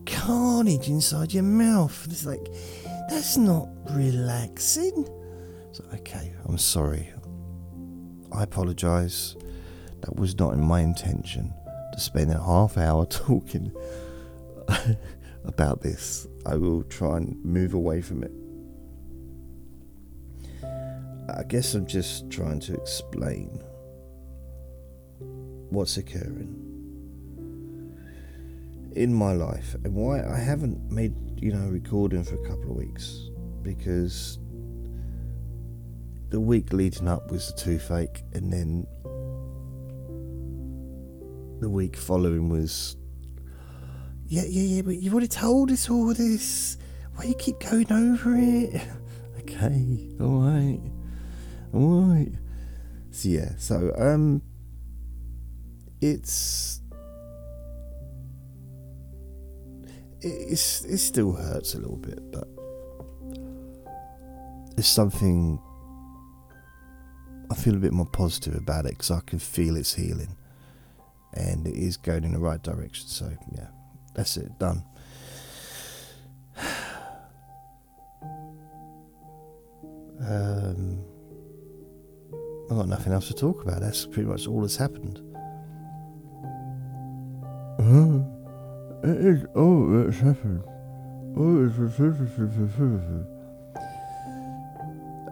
[0.04, 2.06] carnage inside your mouth.
[2.10, 2.48] It's like
[3.08, 5.08] that's not relaxing.
[5.72, 7.10] So, okay, I'm sorry.
[8.32, 9.36] I apologise.
[10.00, 11.52] That was not in my intention
[11.92, 13.72] to spend a half hour talking
[15.44, 16.26] about this.
[16.46, 18.32] I will try and move away from it.
[21.36, 23.62] I guess I'm just trying to explain
[25.70, 26.73] what's occurring
[28.94, 32.76] in my life and why I haven't made you know, recording for a couple of
[32.76, 33.28] weeks
[33.60, 34.38] because
[36.30, 38.86] the week leading up was the toothache, and then
[41.60, 42.96] the week following was.
[44.26, 46.78] Yeah, yeah, yeah, but you've already told us all this.
[47.14, 48.80] Why you keep going over it?
[49.40, 50.80] okay, alright.
[51.74, 52.32] Alright.
[53.10, 54.40] So, yeah, so, um,
[56.00, 56.80] it's
[60.24, 62.48] it's, it still hurts a little bit, but
[64.76, 65.60] it's something
[67.50, 70.36] I feel a bit more positive about it because I can feel it's healing
[71.34, 73.08] and it is going in the right direction.
[73.08, 73.68] So, yeah,
[74.14, 74.84] that's it, done.
[80.20, 81.04] um,
[82.70, 83.80] I've got nothing else to talk about.
[83.80, 85.20] That's pretty much all that's happened.
[87.78, 88.43] Mm-hmm
[89.04, 90.62] it is all that's happened.
[91.36, 91.66] Oh,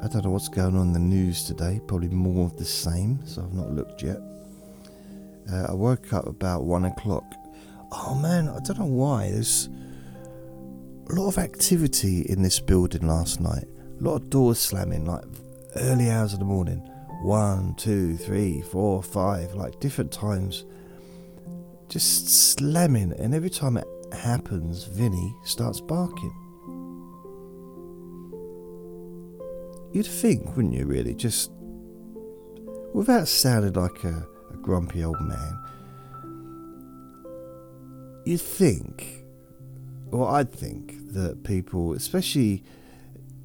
[0.03, 1.81] I don't know what's going on in the news today.
[1.87, 4.19] Probably more of the same, so I've not looked yet.
[5.51, 7.25] Uh, I woke up about one o'clock.
[7.93, 9.31] Oh man, I don't know why.
[9.31, 9.69] There's
[11.09, 13.67] a lot of activity in this building last night.
[14.01, 15.25] A lot of doors slamming, like
[15.77, 16.79] early hours of the morning.
[17.23, 20.65] One, two, three, four, five, like different times.
[21.93, 26.33] Just slamming, and every time it happens, Vinny starts barking.
[29.93, 31.13] You'd think, wouldn't you, really?
[31.13, 31.51] Just
[32.95, 35.59] without sounding like a, a grumpy old man,
[38.25, 39.27] you'd think,
[40.11, 42.65] or I'd think, that people, especially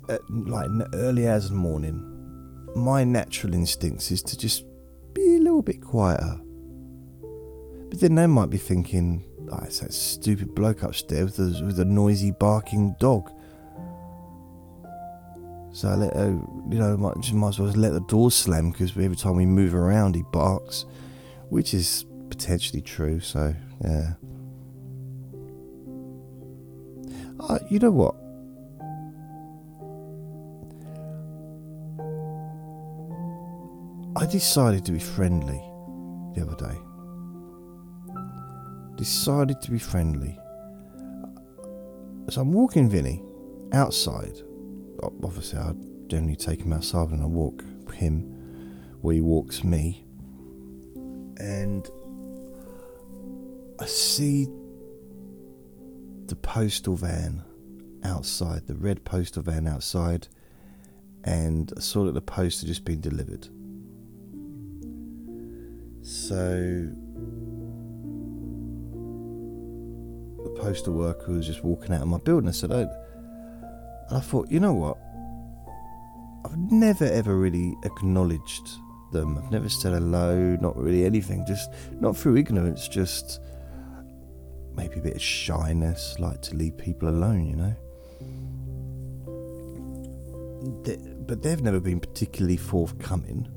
[0.07, 2.01] at like early hours of the morning,
[2.77, 4.63] my natural instincts is to just
[5.11, 6.39] be a little bit quieter.
[7.89, 11.79] But then they might be thinking, oh, it's that stupid bloke upstairs with a, with
[11.79, 13.31] a noisy barking dog.
[15.71, 16.25] So I let, uh,
[16.69, 19.45] you know, might, just might as well let the door slam because every time we
[19.45, 20.85] move around, he barks,
[21.49, 23.19] which is potentially true.
[23.19, 24.13] So yeah.
[27.39, 28.15] Uh, you know what?
[34.19, 35.61] I decided to be friendly
[36.33, 36.86] the other day.
[38.97, 40.37] Decided to be friendly.
[42.29, 43.23] So I'm walking Vinny
[43.71, 44.41] outside.
[45.23, 45.73] Obviously, I
[46.07, 48.23] generally take him outside and I walk him,
[49.01, 50.03] where he walks me.
[51.37, 51.87] And
[53.79, 54.47] I see
[56.25, 57.43] the postal van
[58.03, 60.27] outside, the red postal van outside,
[61.23, 63.47] and I saw that the post had just been delivered.
[66.01, 66.89] So
[70.59, 72.49] postal worker was just walking out of my building.
[72.49, 72.85] I said, I,
[74.11, 74.97] I thought, you know what?
[76.45, 78.69] I've never ever really acknowledged
[79.11, 79.37] them.
[79.37, 81.45] I've never said hello, not really anything.
[81.47, 83.41] Just not through ignorance, just
[84.75, 87.75] maybe a bit of shyness, like to leave people alone, you know.
[91.27, 93.47] but they've never been particularly forthcoming.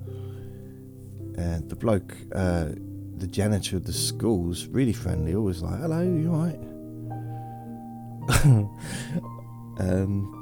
[1.37, 2.71] And the bloke, uh,
[3.17, 6.61] the janitor of the school's really friendly, always like, hello, you alright?
[9.81, 10.37] um,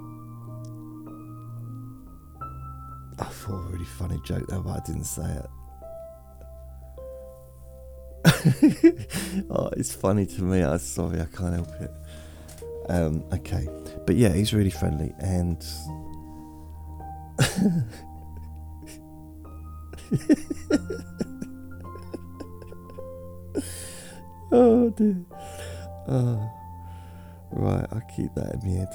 [3.19, 5.47] I thought a really funny joke there, but I didn't say it.
[9.51, 10.63] oh, it's funny to me.
[10.63, 11.91] I'm sorry, I can't help it.
[12.91, 13.67] Um, okay,
[14.07, 15.65] but yeah, he's really friendly, and
[24.53, 25.25] oh dear.
[26.07, 26.58] Oh.
[27.51, 28.89] Right, I'll keep that in my head.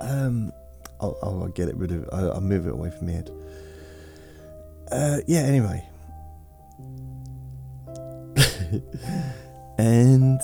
[0.00, 0.52] Um,
[1.00, 2.08] I'll, I'll get it rid of.
[2.12, 3.30] I'll, I'll move it away from my head.
[4.90, 5.86] Uh, yeah, anyway.
[9.78, 10.40] and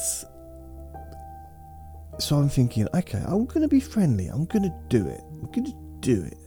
[2.18, 4.28] so I'm thinking, okay, I'm to be friendly.
[4.28, 5.20] I'm to do it.
[5.30, 6.38] I'm to do it.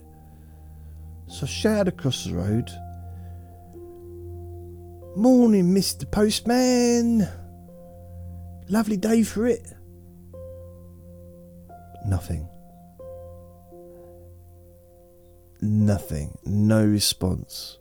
[1.28, 2.70] So I shouted across the road,
[5.16, 6.10] Morning, Mr.
[6.10, 7.28] Postman.
[8.68, 9.72] Lovely day for it.
[12.06, 12.48] Nothing.
[15.60, 16.38] Nothing.
[16.44, 17.78] No response.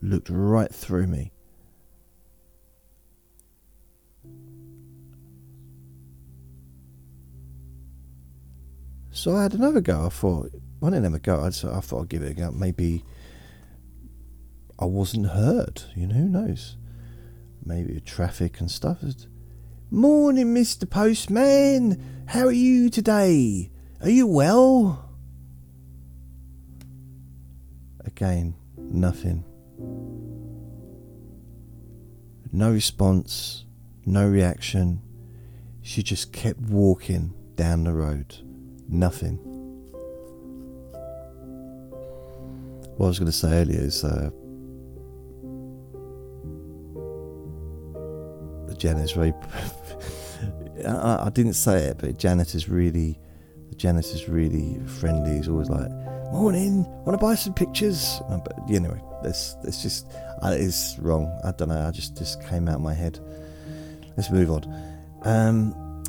[0.00, 1.32] Looked right through me.
[9.10, 10.06] So I had another go.
[10.06, 10.50] I thought,
[10.82, 11.40] I didn't have a go.
[11.40, 12.52] I, I thought I'd give it a go.
[12.52, 13.02] Maybe
[14.78, 15.82] I wasn't heard.
[15.96, 16.76] You know, who knows?
[17.64, 18.98] Maybe traffic and stuff.
[19.90, 20.88] Morning, Mr.
[20.88, 22.24] Postman.
[22.26, 23.70] How are you today?
[24.02, 25.08] Are you well?
[28.04, 29.44] Again, nothing.
[32.52, 33.64] No response,
[34.04, 35.00] no reaction.
[35.80, 38.36] She just kept walking down the road.
[38.90, 39.38] Nothing.
[42.98, 44.28] What I was going to say earlier is uh,
[48.78, 49.34] Janet's very.
[50.86, 53.18] I, I, didn't say it, but Janet is really.
[53.76, 55.36] Janet is really friendly.
[55.36, 55.90] He's always like,
[56.32, 60.06] "Morning, want to buy some pictures?" But anyway, that's that's just
[60.42, 61.26] uh, it's wrong.
[61.44, 61.86] I don't know.
[61.86, 63.18] I just just came out of my head.
[64.16, 64.64] Let's move on.
[65.24, 66.04] Um,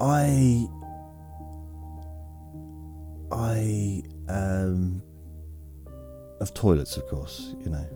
[0.00, 0.66] I
[3.30, 5.02] I um
[6.40, 7.54] of toilets, of course.
[7.64, 7.86] You know,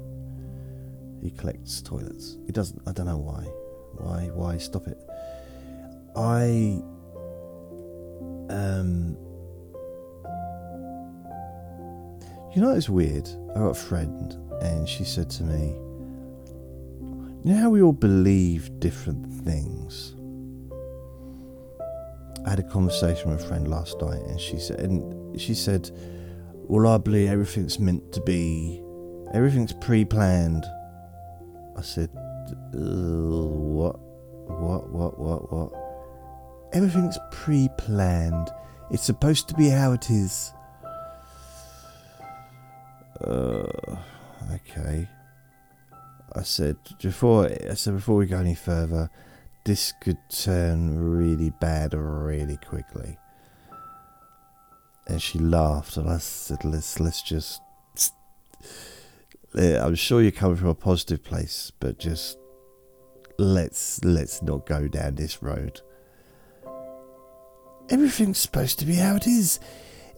[1.23, 2.37] he collects toilets.
[2.47, 2.81] He doesn't.
[2.87, 3.45] I don't know why.
[3.99, 4.31] Why?
[4.33, 4.99] Why stop it?
[6.17, 6.83] I
[8.51, 9.17] um.
[12.55, 13.29] You know, it's weird.
[13.51, 15.77] I got a friend, and she said to me,
[17.45, 20.15] "You know how we all believe different things."
[22.47, 25.91] I had a conversation with a friend last night, and she said, and she said,
[26.69, 28.81] "Well, I believe everything's meant to be,
[29.35, 30.65] everything's pre-planned."
[31.77, 32.09] I said,
[32.53, 33.99] uh, "What?
[34.49, 34.91] What?
[34.91, 35.19] What?
[35.19, 35.53] What?
[35.53, 35.73] What?
[36.73, 38.51] Everything's pre-planned.
[38.91, 40.53] It's supposed to be how it is."
[43.21, 43.97] Uh,
[44.53, 45.09] okay.
[46.35, 47.47] I said before.
[47.47, 49.11] I said before we go any further
[49.67, 53.19] this could turn really bad really quickly.
[55.09, 57.61] And she laughed, and I said, "Let's let's just."
[59.57, 62.39] I'm sure you're coming from a positive place, but just
[63.39, 65.81] let's let's not go down this road.
[67.89, 69.61] Everything's supposed to be how it is.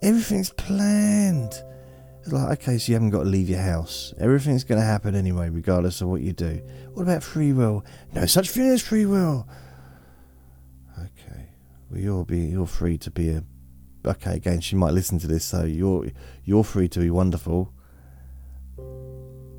[0.02, 1.52] Everything's planned.
[2.20, 4.12] It's like, okay, so you haven't got to leave your house.
[4.18, 6.60] Everything's going to happen anyway, regardless of what you do.
[6.94, 7.84] What about free will?
[8.12, 9.48] No such thing as free will.
[10.98, 11.50] Okay,
[11.90, 13.44] well, you'll be you're free to be a.
[14.04, 16.08] Okay, again, she might listen to this, so you're
[16.44, 17.72] you're free to be wonderful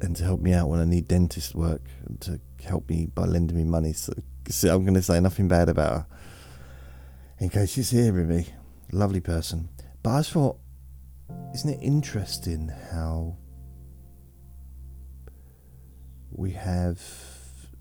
[0.01, 3.25] and to help me out when I need dentist work and to help me by
[3.25, 3.93] lending me money.
[3.93, 4.13] So,
[4.63, 6.05] I'm going to say nothing bad about her
[7.39, 8.47] in case she's hearing me.
[8.91, 9.69] Lovely person.
[10.01, 10.57] But I thought
[11.53, 13.35] isn't it interesting how
[16.31, 17.01] we have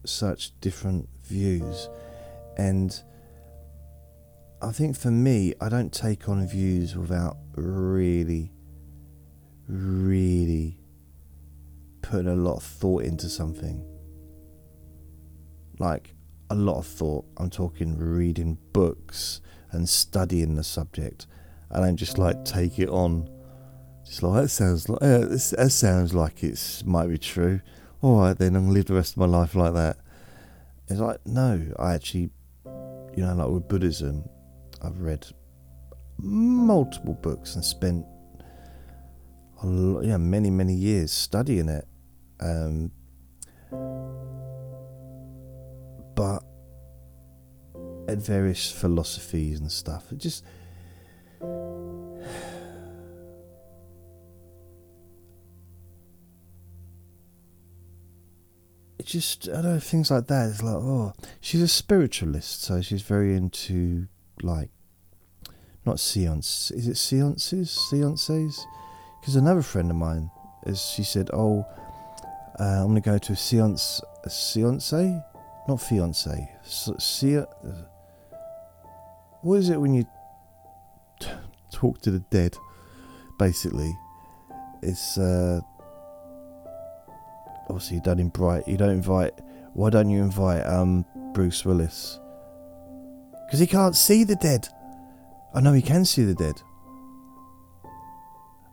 [0.04, 1.88] such different views?
[2.56, 2.98] And
[4.60, 8.52] I think for me, I don't take on views without really,
[9.68, 10.78] really
[12.08, 13.84] putting a lot of thought into something.
[15.78, 16.14] Like
[16.50, 17.26] a lot of thought.
[17.36, 19.40] I'm talking reading books
[19.70, 21.26] and studying the subject.
[21.70, 23.28] I don't just like take it on
[24.08, 27.60] just like that sounds like uh, this, that sounds like it might be true.
[28.00, 29.98] All right, then I'm gonna live the rest of my life like that.
[30.88, 32.30] It's like no, I actually,
[32.64, 34.26] you know, like with Buddhism,
[34.82, 35.26] I've read
[36.16, 38.06] multiple books and spent
[39.62, 41.86] a lot, yeah, many many years studying it.
[42.40, 42.90] Um,
[46.14, 46.42] but
[48.08, 50.44] at various philosophies and stuff, it just.
[58.98, 60.50] It just I don't know things like that.
[60.50, 64.08] It's like oh, she's a spiritualist, so she's very into
[64.42, 64.70] like
[65.84, 66.70] not seance.
[66.72, 67.70] Is it seances?
[67.70, 68.66] Seances?
[69.20, 70.30] Because another friend of mine,
[70.66, 71.66] as she said, oh,
[72.60, 74.00] uh, I'm gonna go to a seance.
[74.24, 74.92] A seance?
[74.92, 76.50] Not fiance.
[76.64, 77.44] Se-
[79.42, 80.04] what is it when you
[81.20, 81.28] t-
[81.72, 82.56] talk to the dead?
[83.38, 83.96] Basically,
[84.82, 85.18] it's.
[85.18, 85.60] Uh,
[87.68, 89.32] obviously you don't invite you don't invite
[89.74, 91.04] why don't you invite um
[91.34, 92.18] Bruce Willis?
[93.46, 94.68] Because he can't see the dead.
[95.54, 96.60] I know he can see the dead.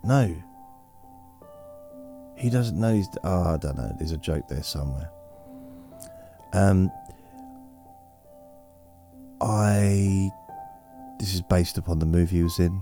[0.04, 0.36] No.
[2.38, 3.08] He doesn't know he's.
[3.24, 3.92] Oh, I don't know.
[3.98, 5.10] There's a joke there somewhere.
[6.54, 6.92] Um,
[9.42, 10.30] I.
[11.20, 12.82] This is based upon the movie he was in.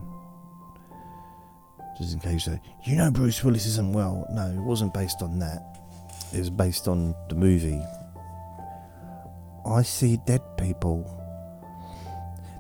[1.98, 4.26] Just in case you say, you know Bruce Willis isn't well.
[4.32, 5.74] No, it wasn't based on that
[6.34, 7.82] is based on the movie.
[9.66, 11.06] I see dead people.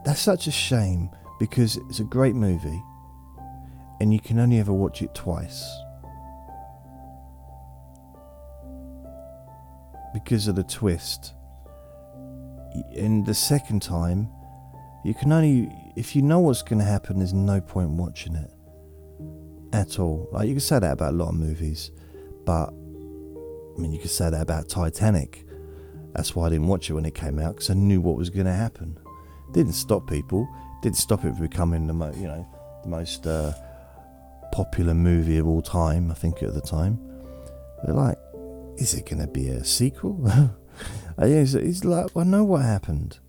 [0.06, 2.82] That's such a shame because it's a great movie
[4.00, 5.66] and you can only ever watch it twice.
[10.14, 11.34] Because of the twist.
[12.96, 14.30] And the second time,
[15.04, 18.52] you can only, if you know what's going to happen, there's no point watching it
[19.74, 20.30] at all.
[20.32, 21.92] Like you can say that about a lot of movies,
[22.46, 25.46] but I mean, you can say that about Titanic.
[26.14, 28.30] That's why I didn't watch it when it came out because I knew what was
[28.30, 28.98] going to happen.
[29.52, 30.48] Didn't stop people.
[30.84, 32.48] Didn't stop it from becoming the mo- you know
[32.84, 33.54] the most uh,
[34.52, 36.12] popular movie of all time.
[36.12, 37.00] I think at the time.
[37.84, 38.18] But like,
[38.78, 40.20] is it going to be a sequel?
[41.18, 43.20] it's like I know what happened.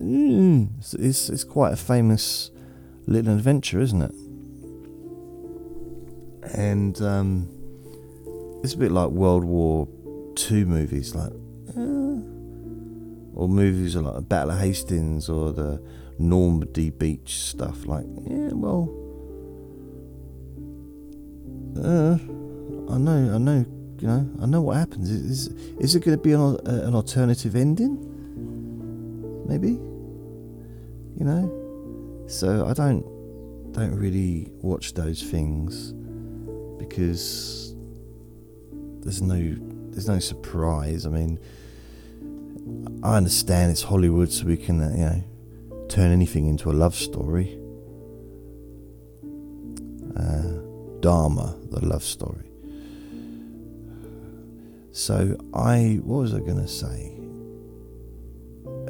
[0.00, 2.50] Mm, it's, it's it's quite a famous
[3.06, 4.14] little adventure, isn't it?
[6.54, 7.48] And um,
[8.62, 9.88] it's a bit like World War
[10.36, 11.32] Two movies, like,
[11.76, 12.22] uh,
[13.34, 15.82] or movies like Battle of Hastings or the
[16.20, 17.86] Normandy beach stuff.
[17.86, 18.88] Like, yeah, well,
[21.76, 22.18] uh,
[22.92, 23.66] I know, I know,
[24.00, 25.10] you know, I know what happens.
[25.10, 27.98] Is is it going to be an, an alternative ending?
[29.46, 29.72] Maybe,
[31.18, 32.24] you know.
[32.28, 33.02] So I don't
[33.72, 35.92] don't really watch those things
[36.78, 37.74] because
[39.00, 39.56] there's no
[39.90, 41.06] there's no surprise.
[41.06, 41.38] I mean,
[43.02, 46.94] I understand it's Hollywood, so we can uh, you know turn anything into a love
[46.94, 47.58] story.
[50.16, 50.60] Uh,
[51.00, 52.48] Dharma, the love story.
[54.98, 57.12] So I, what was I going to say?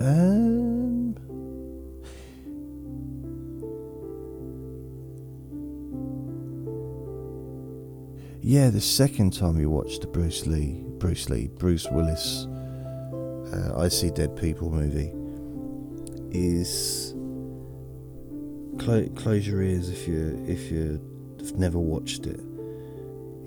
[0.01, 1.15] Um,
[8.41, 12.47] yeah, the second time we watched the Bruce Lee, Bruce Lee, Bruce Willis,
[13.53, 15.13] uh, I See Dead People movie
[16.31, 17.15] is
[18.83, 21.03] close, close your ears if you if you
[21.41, 22.48] have never watched it.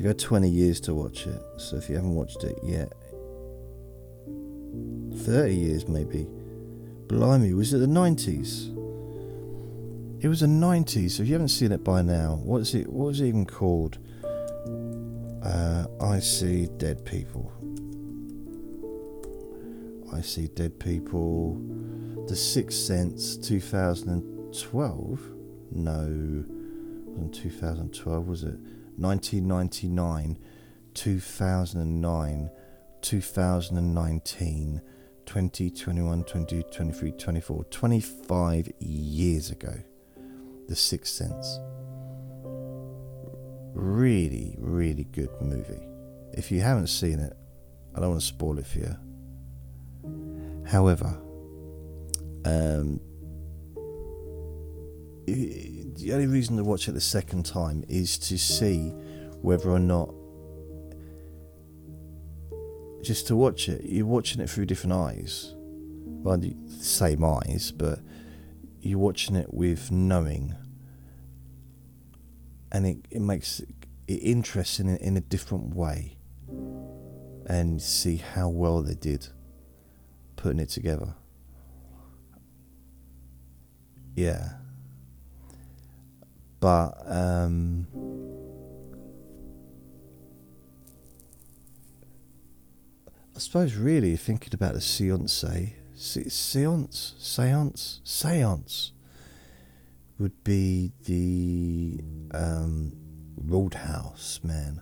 [0.02, 2.92] You've had 20 years to watch it, so if you haven't watched it yet,
[5.26, 6.26] 30 years maybe.
[7.06, 8.70] Blimey, was it the 90s?
[10.24, 13.10] It was the 90s, so if you haven't seen it by now, what's it, what
[13.10, 14.00] was it even called?
[15.44, 17.52] Uh, I See Dead People.
[20.12, 21.62] I See Dead People.
[22.28, 25.20] The Sixth Sense, 2012?
[25.74, 26.06] No
[27.18, 28.58] in 2012 was it
[28.98, 30.38] 1999
[30.94, 32.50] 2009
[33.02, 34.82] 2019
[35.26, 39.74] 2021 2023 24 25 years ago.
[40.68, 41.60] The sixth sense.
[43.74, 45.88] Really really good movie.
[46.34, 47.34] If you haven't seen it
[47.94, 48.96] i don't want to spoil it for you.
[50.66, 51.18] However
[52.46, 53.00] um,
[55.96, 58.90] the only reason to watch it the second time is to see
[59.42, 60.14] whether or not
[63.02, 65.54] just to watch it you're watching it through different eyes.
[66.24, 68.00] Well the same eyes but
[68.80, 70.56] you're watching it with knowing.
[72.72, 73.70] And it, it makes it
[74.08, 76.18] interesting in, in a different way
[77.48, 79.28] and see how well they did
[80.36, 81.16] putting it together.
[84.16, 84.61] Yeah
[86.62, 87.88] but um,
[93.36, 95.44] I suppose really thinking about the seance,
[95.96, 98.94] seance, seance, seance
[100.18, 102.00] would be the
[102.34, 102.94] um,
[103.36, 104.82] Roadhouse man,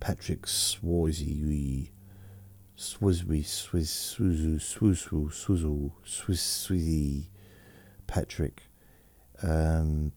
[0.00, 1.90] Patrick Swayze.
[2.78, 7.26] Swizzy, Swizz, Swizz, Swizz, Swizz, Swizz,
[8.06, 8.67] Patrick
[9.42, 10.12] um,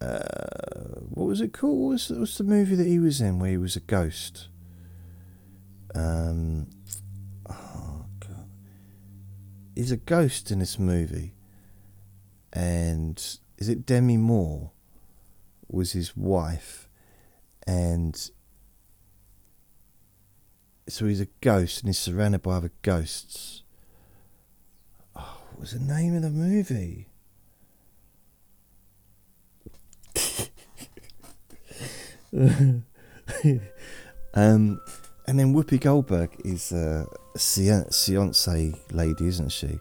[0.00, 0.18] uh,
[1.10, 1.78] what was it called?
[1.78, 4.48] What was, what was the movie that he was in where he was a ghost?
[5.94, 6.68] Um,
[7.48, 8.48] oh God.
[9.74, 11.34] He's a ghost in this movie.
[12.52, 13.16] And
[13.58, 14.72] is it Demi Moore?
[15.68, 16.88] Was his wife.
[17.66, 18.30] And
[20.88, 23.62] so he's a ghost and he's surrounded by other ghosts.
[25.14, 27.06] Oh, what was the name of the movie?
[34.34, 34.80] um,
[35.26, 37.06] and then Whoopi Goldberg is a
[37.36, 38.48] seance
[38.90, 39.78] lady, isn't she?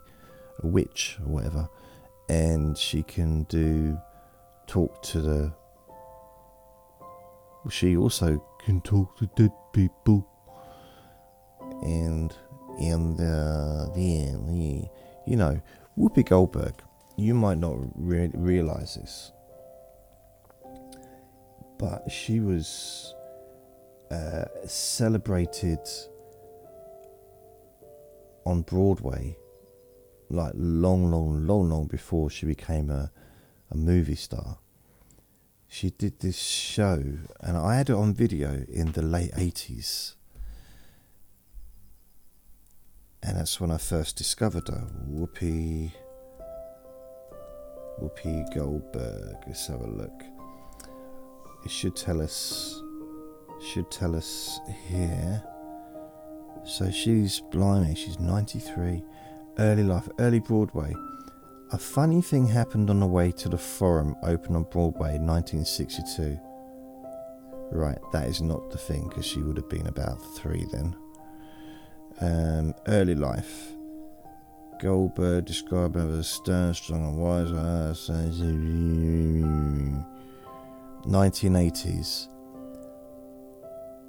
[0.64, 1.70] A witch or whatever.
[2.30, 3.98] And she can do
[4.68, 5.54] talk to the.
[7.70, 10.28] She also can talk to dead people.
[11.84, 12.36] And
[12.80, 13.92] and the
[15.26, 15.62] you know
[15.98, 16.74] Whoopi Goldberg.
[17.18, 19.32] You might not re- realize this,
[21.82, 23.16] but she was
[24.12, 25.80] uh, celebrated
[28.46, 29.36] on Broadway
[30.30, 33.12] like long, long, long, long before she became a,
[33.72, 34.60] a movie star.
[35.68, 37.02] She did this show,
[37.40, 40.14] and I had it on video in the late 80s.
[43.24, 44.88] And that's when I first discovered her.
[45.10, 45.92] Whoopi.
[48.00, 49.38] Whoopi Goldberg.
[49.48, 50.41] Let's have a look
[51.64, 52.82] it should tell us
[53.62, 55.44] should tell us here.
[56.66, 59.04] So she's blimey, she's 93,
[59.60, 60.94] early life, early Broadway.
[61.72, 66.40] A funny thing happened on the way to the Forum, open on Broadway in 1962.
[67.72, 70.96] Right, that is not the thing because she would have been about three then.
[72.20, 73.72] Um, early life.
[74.82, 77.52] Goldberg described her as stern, strong, and wise.
[81.04, 82.28] 1980s.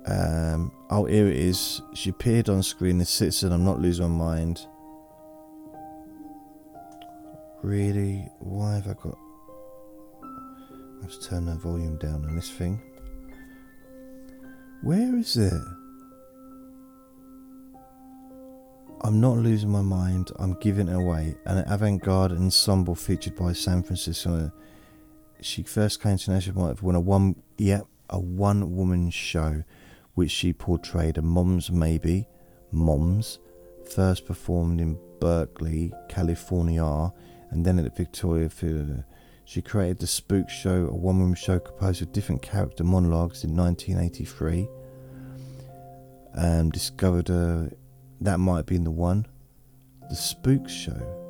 [0.07, 1.81] Um, oh, here it is.
[1.95, 3.53] She appeared on screen as Citizen.
[3.53, 4.67] I'm not losing my mind.
[7.63, 8.29] Really?
[8.41, 9.19] Why have I got.
[11.01, 12.81] Let's turn the volume down on this thing.
[14.83, 15.63] Where is it?
[19.05, 20.31] I'm not losing my mind.
[20.39, 21.37] I'm giving it away.
[21.45, 24.51] An avant-garde ensemble featured by San Francisco.
[25.43, 29.65] She first came to National when a one, yeah, a one-woman show,
[30.15, 32.29] which she portrayed a Moms Mabley,
[32.71, 33.41] moms,
[33.91, 37.13] first performed in Berkeley, California,
[37.51, 39.05] and then at the Victoria Theatre.
[39.45, 43.57] She created the Spook Show, a one woman show composed of different character monologues in
[43.57, 44.69] 1983.
[46.35, 47.65] Um, discovered uh,
[48.21, 49.27] that might have been the one.
[50.09, 51.22] The Spook Show.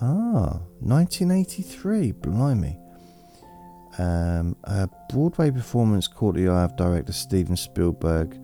[0.00, 2.78] Ah, 1983, blimey.
[3.98, 8.38] Um, a Broadway performance caught the eye of director Steven Spielberg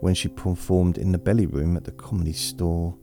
[0.00, 2.96] when she performed in the belly room at the comedy store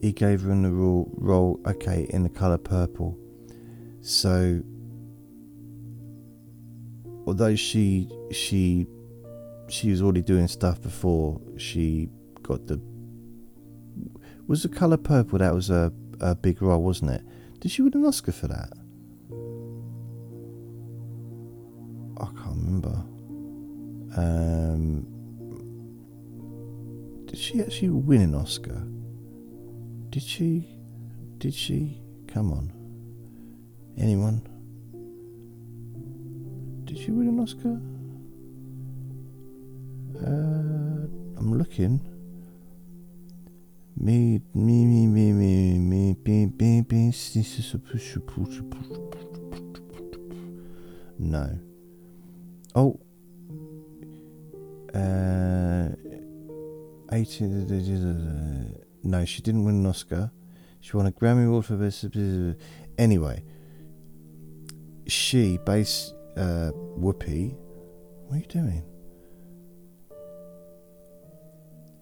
[0.00, 3.18] he gave her the role, role okay, in the colour purple.
[4.00, 4.62] So,
[7.26, 8.86] although she she
[9.68, 12.08] she was already doing stuff before she
[12.42, 12.80] got the
[14.46, 15.38] was the colour purple.
[15.38, 17.22] That was a a big role, wasn't it?
[17.60, 18.72] Did she win an Oscar for that?
[22.20, 23.04] I can't remember.
[24.16, 25.06] Um,
[27.26, 28.82] did she actually win an Oscar?
[30.10, 30.68] Did she?
[31.38, 32.00] Did she?
[32.26, 32.72] Come on.
[33.96, 34.42] Anyone?
[36.84, 37.80] Did she win an Oscar?
[40.20, 41.06] Uh,
[41.38, 42.00] I'm looking.
[44.00, 46.14] Me, me, me, me, me, me,
[51.18, 51.58] No.
[52.76, 53.00] Oh.
[54.94, 55.88] Uh,
[57.10, 57.66] 18.
[57.66, 60.30] Uh, uh, uh, no, she didn't win an Oscar.
[60.80, 62.04] She won a Grammy Award for this.
[62.98, 63.42] Anyway,
[65.08, 67.56] she, base uh, Whoopi,
[68.28, 68.84] what are you doing?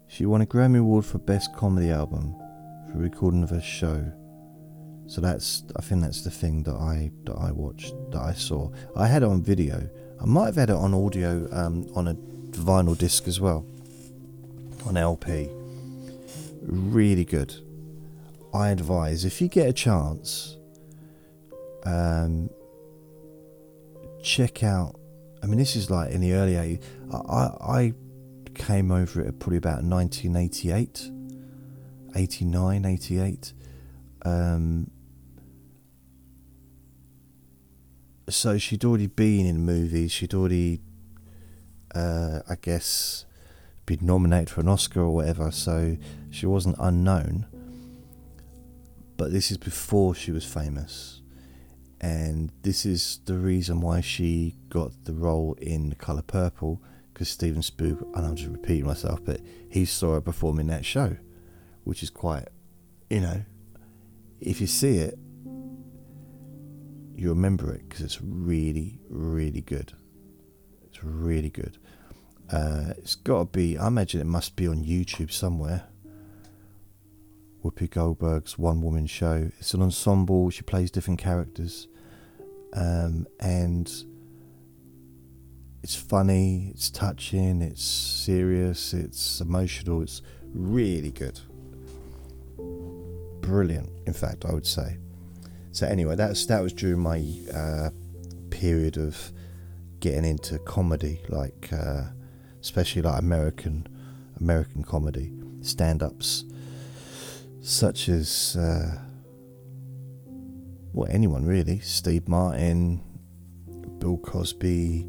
[0.07, 2.35] She won a Grammy Award for Best Comedy Album
[2.91, 4.11] for recording of her show.
[5.07, 8.71] So that's, I think that's the thing that I that I watched, that I saw.
[8.95, 9.89] I had it on video.
[10.21, 12.15] I might have had it on audio, um, on a
[12.51, 13.65] vinyl disc as well,
[14.85, 15.49] on LP
[16.67, 17.55] really good.
[18.53, 20.57] I advise if you get a chance,
[21.85, 22.49] um,
[24.23, 24.99] check out.
[25.41, 26.83] I mean, this is like in the early 80s.
[27.13, 27.93] I, I
[28.57, 31.11] came over it probably about 1988,
[32.15, 33.53] 89, 88.
[34.23, 34.91] Um,
[38.29, 40.11] so she'd already been in movies.
[40.11, 40.81] She'd already,
[41.95, 43.25] uh, I guess,
[43.85, 45.97] been nominated for an Oscar or whatever, so
[46.29, 47.45] she wasn't unknown.
[49.15, 51.21] But this is before she was famous.
[51.99, 56.81] And this is the reason why she got the role in The Colour Purple,
[57.17, 59.41] because Steven Spielberg, and I'm just repeating myself, but
[59.71, 61.17] he saw her perform in that show,
[61.83, 62.47] which is quite,
[63.09, 63.43] you know,
[64.39, 65.17] if you see it,
[67.15, 69.93] you remember it because it's really, really good.
[70.85, 71.79] It's really good.
[72.51, 75.87] Uh, it's got to be, I imagine it must be on YouTube somewhere.
[77.65, 79.49] Whoopi Goldberg's one woman show.
[79.57, 81.87] It's an ensemble, she plays different characters.
[82.73, 83.91] Um, and
[85.83, 90.21] it's funny, it's touching, it's serious, it's emotional, it's
[90.53, 91.39] really good.
[93.41, 94.97] Brilliant, in fact, I would say.
[95.71, 97.23] So anyway, that's that was during my
[97.53, 97.89] uh,
[98.49, 99.31] period of
[99.99, 102.05] getting into comedy, like uh,
[102.61, 103.87] especially like American
[104.39, 106.45] American comedy, stand-ups,
[107.61, 108.97] such as uh,
[110.93, 113.01] well anyone really, Steve Martin,
[113.99, 115.07] Bill Cosby,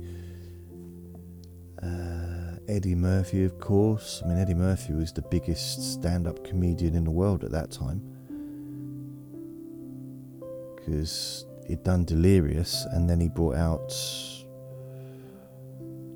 [1.82, 4.22] uh, Eddie Murphy, of course.
[4.24, 8.02] I mean, Eddie Murphy was the biggest stand-up comedian in the world at that time
[10.76, 13.92] because he'd done Delirious, and then he brought out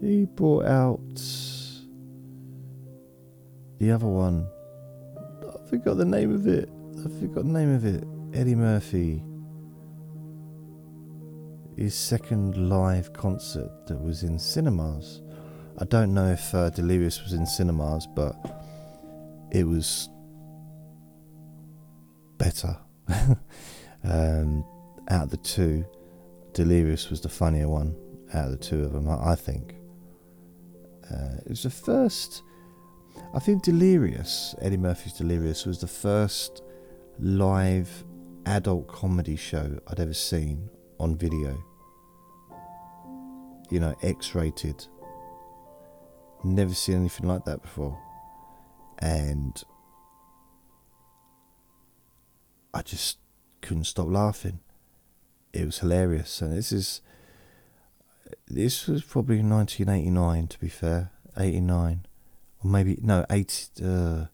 [0.00, 0.98] he brought out
[3.78, 4.48] the other one.
[5.42, 6.68] I forgot the name of it.
[6.98, 8.04] I forgot the name of it.
[8.32, 9.22] Eddie Murphy.
[11.76, 15.21] His second live concert that was in cinemas.
[15.82, 18.36] I don't know if uh, Delirious was in cinemas, but
[19.50, 20.08] it was
[22.38, 22.76] better.
[24.04, 24.64] um,
[25.08, 25.84] out of the two,
[26.52, 27.96] Delirious was the funnier one
[28.32, 29.74] out of the two of them, I, think.
[31.10, 32.44] Uh, it was the first.
[33.34, 36.62] I think Delirious, Eddie Murphy's Delirious, was the first
[37.18, 38.04] live
[38.46, 40.70] adult comedy show I'd ever seen
[41.00, 41.60] on video.
[43.68, 44.86] You know, X rated.
[46.44, 47.98] Never seen anything like that before.
[48.98, 49.62] And
[52.74, 53.18] I just
[53.60, 54.60] couldn't stop laughing.
[55.52, 56.40] It was hilarious.
[56.42, 57.00] And this is.
[58.48, 61.10] This was probably 1989, to be fair.
[61.36, 62.06] 89.
[62.64, 62.98] Or maybe.
[63.02, 64.26] No, 80, uh,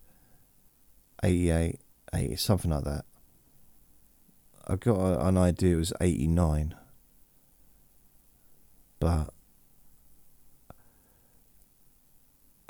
[1.23, 1.81] 88,
[2.15, 3.05] 80, something like that.
[4.67, 6.75] I got an idea it was 89.
[9.01, 9.35] But.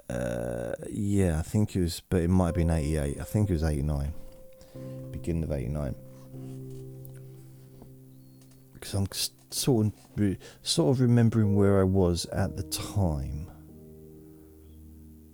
[0.09, 3.21] Uh, yeah, I think it was, but it might have been 88.
[3.21, 4.13] I think it was 89.
[5.11, 5.95] Beginning of 89.
[8.73, 9.07] Because I'm
[9.51, 13.51] sort of, sort of remembering where I was at the time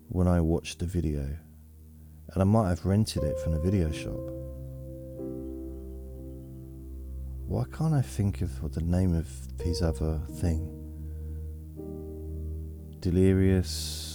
[0.09, 1.37] when I watched the video.
[2.33, 4.19] And I might have rented it from the video shop.
[7.47, 9.29] Why can't I think of the name of
[9.63, 10.69] his other thing?
[13.01, 14.14] Delirious.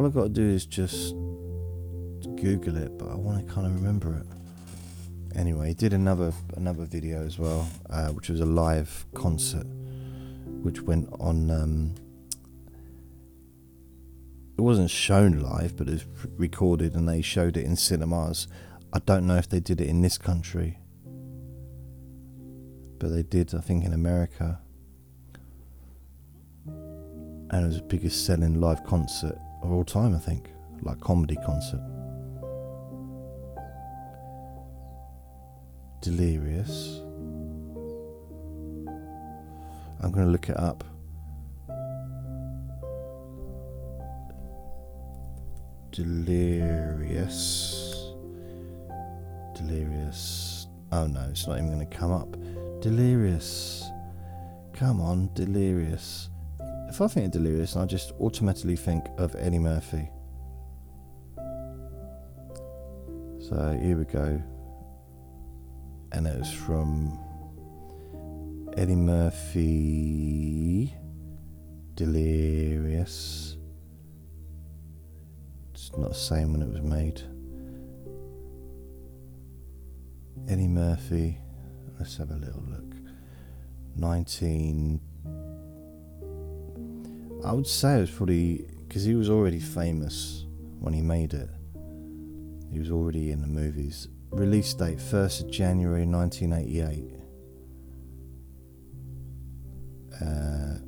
[0.00, 1.14] All I've got to do is just
[2.36, 5.36] Google it, but I want to kind of remember it.
[5.38, 9.66] Anyway, he did another another video as well, uh, which was a live concert,
[10.62, 11.50] which went on.
[11.50, 11.94] Um,
[14.56, 16.06] it wasn't shown live, but it was
[16.38, 18.48] recorded, and they showed it in cinemas.
[18.94, 20.78] I don't know if they did it in this country,
[22.98, 23.54] but they did.
[23.54, 24.60] I think in America,
[26.64, 30.14] and it was the biggest selling live concert of all time.
[30.14, 30.50] I think,
[30.82, 31.80] like comedy concert.
[36.00, 37.00] Delirious.
[40.02, 40.82] I'm going to look it up.
[45.92, 47.94] Delirious.
[49.54, 50.66] Delirious.
[50.92, 52.34] Oh no, it's not even going to come up.
[52.80, 53.84] Delirious.
[54.72, 56.30] Come on, delirious.
[56.90, 60.10] If I think of delirious, I just automatically think of Eddie Murphy.
[63.38, 64.42] So here we go
[66.12, 67.18] and it was from
[68.76, 70.94] Eddie Murphy,
[71.94, 73.56] Delirious.
[75.72, 77.22] It's not the same when it was made.
[80.48, 81.38] Eddie Murphy,
[81.98, 82.94] let's have a little look.
[83.96, 85.00] 19.
[87.44, 90.44] I would say it was probably because he was already famous
[90.78, 91.48] when he made it.
[92.70, 94.08] He was already in the movies.
[94.30, 97.16] Release date 1st of January 1988.
[100.22, 100.78] Uh,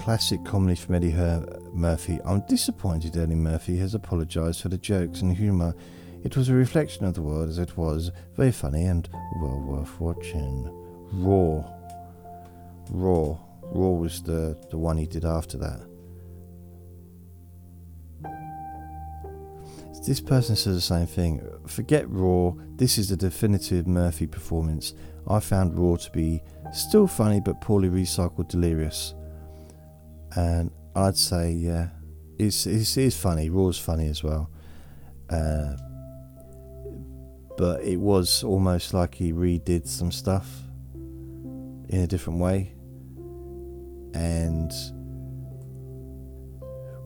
[0.00, 2.18] classic comedy from Eddie Her- Murphy.
[2.24, 5.74] I'm disappointed Eddie Murphy has apologised for the jokes and humour.
[6.22, 9.08] It was a reflection of the world as it was, very funny and
[9.40, 10.70] well worth watching.
[11.12, 11.79] Raw.
[12.90, 13.38] Raw.
[13.62, 15.80] Raw was the, the one he did after that.
[20.06, 21.46] This person says the same thing.
[21.66, 22.54] Forget Raw.
[22.76, 24.94] This is the definitive Murphy performance.
[25.28, 29.14] I found Raw to be still funny but poorly recycled, delirious.
[30.36, 31.88] And I'd say, yeah,
[32.38, 33.50] it's, it's, it's funny.
[33.50, 34.50] Raw's funny as well.
[35.28, 35.76] Uh,
[37.58, 40.62] but it was almost like he redid some stuff
[40.94, 42.74] in a different way.
[44.14, 44.72] And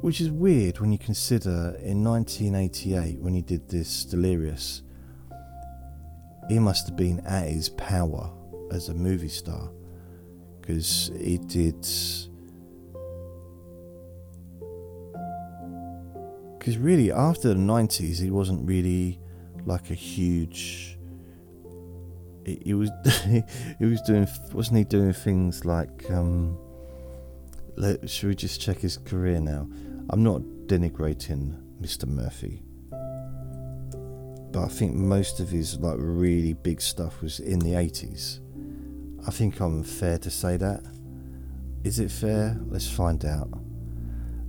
[0.04, 4.82] which is weird when you consider in 1988, when he did this Delirious,
[6.48, 8.30] he must have been at his power
[8.70, 9.70] as a movie star.
[10.60, 11.80] Because he did.
[16.58, 19.20] Because really, after the 90s, he wasn't really
[19.64, 20.98] like a huge.
[22.44, 22.90] He was
[23.78, 26.58] he was doing wasn't he doing things like um,
[27.76, 29.68] let, should we just check his career now?
[30.10, 32.06] I'm not denigrating Mr.
[32.06, 32.62] Murphy,
[34.50, 38.40] but I think most of his like really big stuff was in the 80s.
[39.26, 40.82] I think I'm fair to say that.
[41.82, 42.58] Is it fair?
[42.66, 43.48] Let's find out.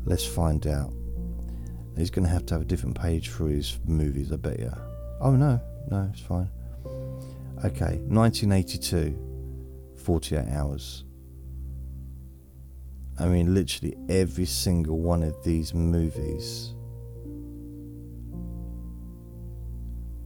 [0.04, 0.94] Let's find out.
[1.98, 4.72] He's going to have to have a different page for his movies, I bet you.
[5.22, 6.50] Oh, no, no, it's fine.
[7.64, 9.18] Okay, 1982,
[9.96, 11.05] 48 hours.
[13.18, 16.74] I mean, literally every single one of these movies.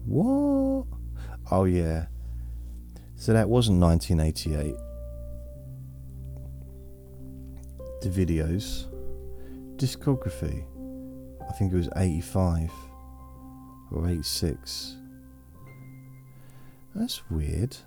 [0.05, 0.87] What?
[1.51, 2.07] Oh, yeah.
[3.15, 4.75] So that wasn't 1988.
[8.01, 8.87] The videos.
[9.75, 10.65] Discography.
[11.47, 12.71] I think it was 85
[13.91, 14.95] or 86.
[16.95, 17.77] That's weird.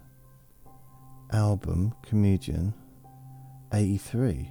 [1.33, 2.75] Album, comedian,
[3.73, 4.51] 83.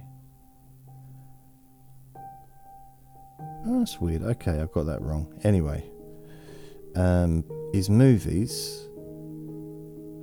[3.66, 4.22] Oh, that's weird.
[4.22, 5.32] Okay, I got that wrong.
[5.44, 5.84] Anyway,
[6.96, 8.88] um, his movies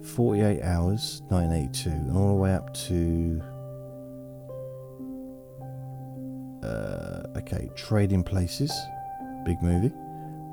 [0.03, 3.41] 48 Hours, 1982, and all the way up to.
[6.63, 8.71] Uh, okay, Trading Places,
[9.45, 9.93] big movie.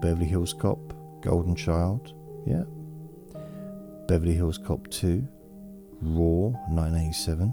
[0.00, 0.78] Beverly Hills Cop,
[1.20, 2.12] Golden Child,
[2.46, 2.64] yeah.
[4.06, 5.26] Beverly Hills Cop 2,
[6.00, 7.52] Raw, 1987.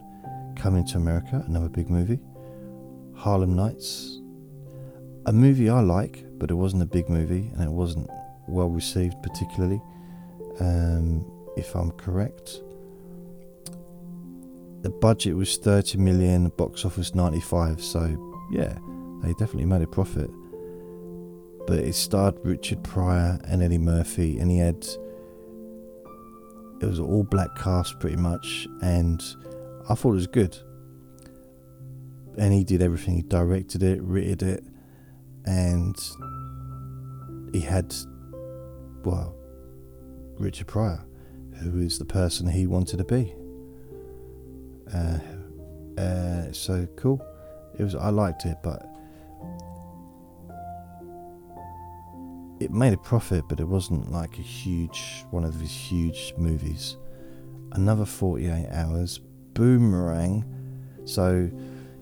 [0.55, 2.19] Coming to America, another big movie.
[3.15, 4.19] Harlem Nights,
[5.25, 8.09] a movie I like, but it wasn't a big movie and it wasn't
[8.47, 9.81] well received particularly.
[10.59, 11.25] Um,
[11.57, 12.61] if I'm correct,
[14.81, 17.81] the budget was 30 million, box office 95.
[17.81, 18.77] So yeah,
[19.23, 20.29] they definitely made a profit.
[21.65, 24.85] But it starred Richard Pryor and Eddie Murphy, and he had
[26.81, 29.23] it was all black cast pretty much, and
[29.89, 30.57] I thought it was good.
[32.37, 33.15] And he did everything.
[33.15, 34.63] He directed it, written it,
[35.45, 35.97] and
[37.53, 37.93] he had,
[39.03, 39.35] well,
[40.37, 41.03] Richard Pryor,
[41.61, 43.33] who is the person he wanted to be.
[44.93, 45.19] Uh,
[45.97, 47.25] uh, so cool.
[47.77, 47.95] It was.
[47.95, 48.85] I liked it, but
[52.59, 56.97] it made a profit, but it wasn't like a huge one of these huge movies.
[57.71, 59.19] Another 48 hours.
[59.53, 60.45] Boomerang.
[61.05, 61.49] So,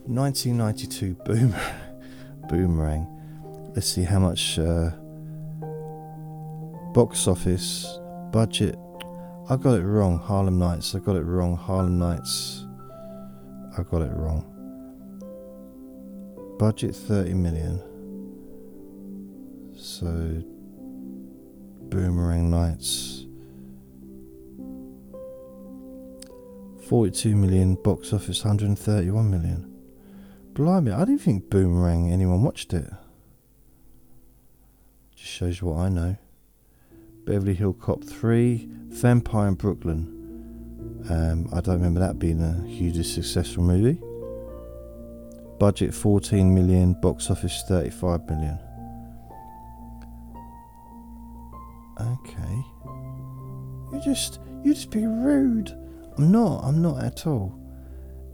[0.05, 1.55] 1992 Boom,
[2.49, 3.20] Boomerang.
[3.73, 4.89] Let's see how much uh,
[6.93, 7.99] box office
[8.31, 8.75] budget.
[9.49, 10.19] I got it wrong.
[10.19, 10.93] Harlem Nights.
[10.93, 11.55] I got it wrong.
[11.55, 12.65] Harlem Nights.
[13.77, 14.45] I got it wrong.
[16.59, 17.81] Budget 30 million.
[19.73, 20.43] So,
[21.89, 23.25] Boomerang Nights.
[26.87, 29.73] 42 million, box office 131 million.
[30.53, 32.91] Blimey, I didn't think Boomerang anyone watched it.
[35.21, 36.17] Just shows you what I know.
[37.25, 40.17] Beverly Hill Cop 3, Vampire in Brooklyn.
[41.11, 44.01] Um, I don't remember that being a hugely successful movie.
[45.59, 48.57] Budget 14 million, box office 35 million.
[51.99, 52.65] Okay.
[53.93, 55.69] You just you just be rude.
[56.17, 57.55] I'm not, I'm not at all.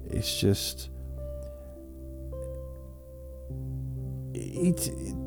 [0.09, 0.89] It's just
[4.49, 4.71] he,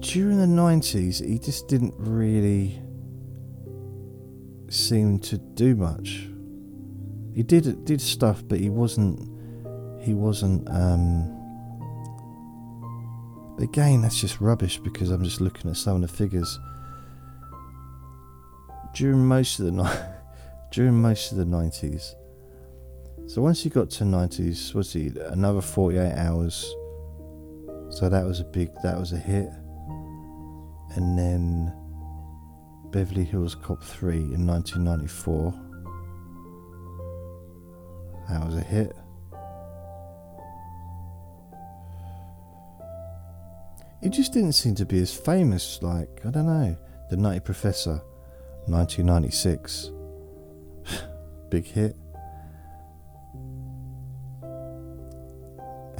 [0.00, 2.80] during the 90s he just didn't really
[4.68, 6.28] seem to do much.
[7.34, 9.20] He did did stuff but he wasn't
[10.00, 11.36] he wasn't um
[13.60, 16.58] again that's just rubbish because I'm just looking at some of the figures
[18.94, 20.00] during most of the night
[20.72, 22.14] during most of the 90s
[23.26, 26.74] so once he got to 90s what's he another 48 hours
[27.90, 29.48] so that was a big that was a hit
[30.96, 31.72] and then
[32.90, 35.54] beverly hills cop 3 in 1994
[38.28, 38.96] that was a hit
[44.02, 46.76] it just didn't seem to be as famous like i don't know
[47.10, 48.00] the nutty professor
[48.66, 49.90] 1996.
[51.50, 51.96] Big hit.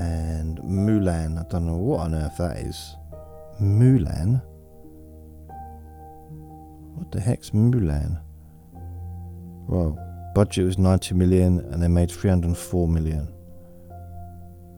[0.01, 2.96] And Mulan, I don't know what on earth that is.
[3.61, 4.40] Mulan?
[6.94, 8.18] What the heck's Mulan?
[9.68, 9.98] Well,
[10.34, 13.28] budget was 90 million and they made 304 million.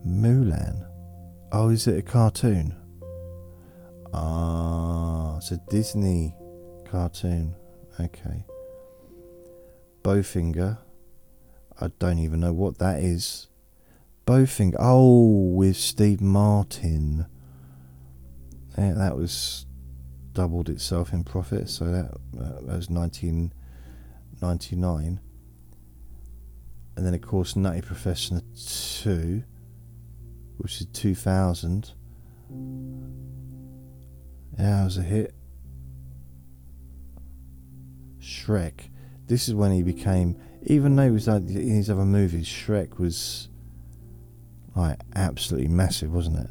[0.05, 0.85] Mulan?
[1.53, 2.75] Oh, is it a cartoon?
[4.13, 6.35] Ah, it's a Disney
[6.83, 7.55] cartoon.
[7.97, 8.43] Okay.
[10.03, 10.79] Bowfinger.
[11.79, 13.47] I don't even know what that is.
[14.25, 14.77] Bowfinger.
[14.79, 17.25] Oh, with Steve Martin.
[18.77, 19.65] Yeah, that was
[20.33, 21.69] doubled itself in profit.
[21.69, 25.19] So that, that was 1999.
[26.95, 28.41] And then, of course, Nutty Professor
[29.03, 29.43] 2,
[30.57, 31.91] which is 2000.
[34.59, 35.33] Yeah, it was a hit.
[38.19, 38.89] Shrek.
[39.27, 43.49] This is when he became, even though he was in his other movies, Shrek was
[44.75, 46.49] Like absolutely massive, wasn't it?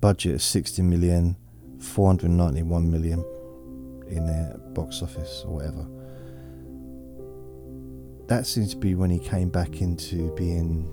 [0.00, 1.36] Budget of 60 million,
[1.78, 3.24] 491 million
[4.08, 5.86] in the box office or whatever.
[8.28, 10.88] That seems to be when he came back into being.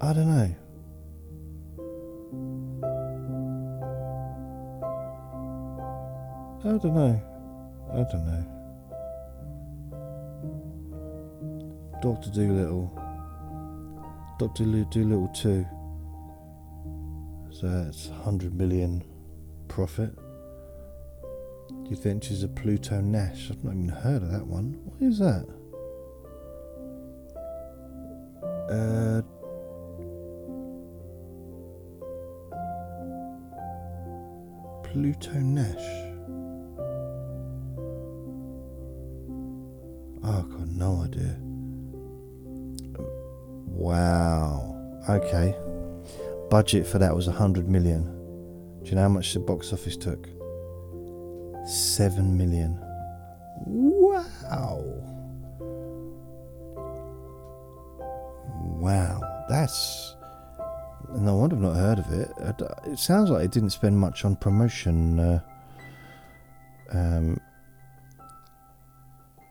[0.00, 0.54] I don't know.
[6.64, 7.22] I don't know.
[7.92, 8.53] I don't know.
[12.04, 12.92] Doctor Dolittle.
[14.38, 15.66] Doctor Dolittle 2.
[17.50, 19.02] So that's 100 million
[19.68, 20.14] profit.
[21.84, 23.50] The Adventures of Pluto Nash.
[23.50, 24.78] I've not even heard of that one.
[24.84, 25.46] What is that?
[28.68, 29.22] Uh,
[34.86, 35.86] Pluto Nash.
[40.22, 41.43] Oh, I've got no idea.
[43.84, 44.74] Wow.
[45.10, 45.54] Okay.
[46.48, 48.04] Budget for that was 100 million.
[48.82, 50.26] Do you know how much the box office took?
[51.66, 52.80] 7 million.
[53.66, 54.82] Wow.
[58.80, 59.44] Wow.
[59.50, 60.16] That's.
[61.16, 62.32] No wonder I've not heard of it.
[62.90, 65.20] It sounds like it didn't spend much on promotion.
[65.20, 65.40] Uh,
[66.90, 67.38] um,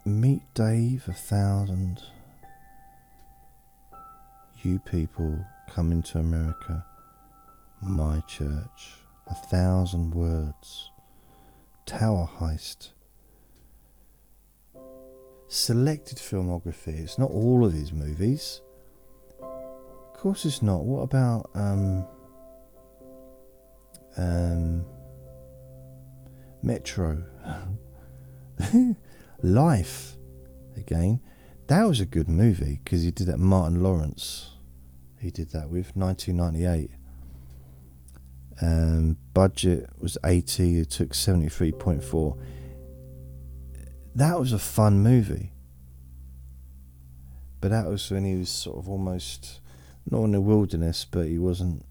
[0.05, 2.01] Meet Dave, a thousand.
[4.63, 6.85] You people coming to America.
[7.83, 8.25] Mr.
[8.27, 8.93] Church.
[9.27, 10.89] A thousand words.
[11.85, 12.91] Tower Heist.
[15.49, 16.97] Selected filmography.
[16.99, 18.61] It's not all of his movies.
[19.41, 20.85] Of course it's not.
[20.85, 22.07] What about um
[24.15, 24.85] um
[26.61, 27.21] Metro?
[29.43, 30.15] Life
[30.77, 31.19] again.
[31.67, 34.52] That was a good movie because he did that Martin Lawrence.
[35.23, 36.91] He did that with 1998.
[38.61, 40.79] Um, budget was 80.
[40.79, 42.37] It took 73.4.
[44.15, 45.53] That was a fun movie.
[47.61, 49.61] But that was when he was sort of almost
[50.11, 51.85] not in the wilderness, but he wasn't.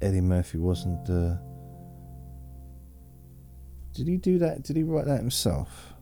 [0.00, 1.10] Eddie Murphy wasn't.
[1.10, 1.38] Uh,
[3.92, 4.62] did he do that?
[4.62, 5.94] Did he write that himself?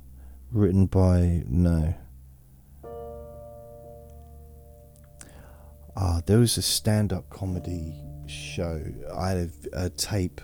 [0.51, 1.95] Written by no.
[5.95, 7.95] Ah, there was a stand-up comedy
[8.27, 8.83] show.
[9.15, 10.41] I had a, tape,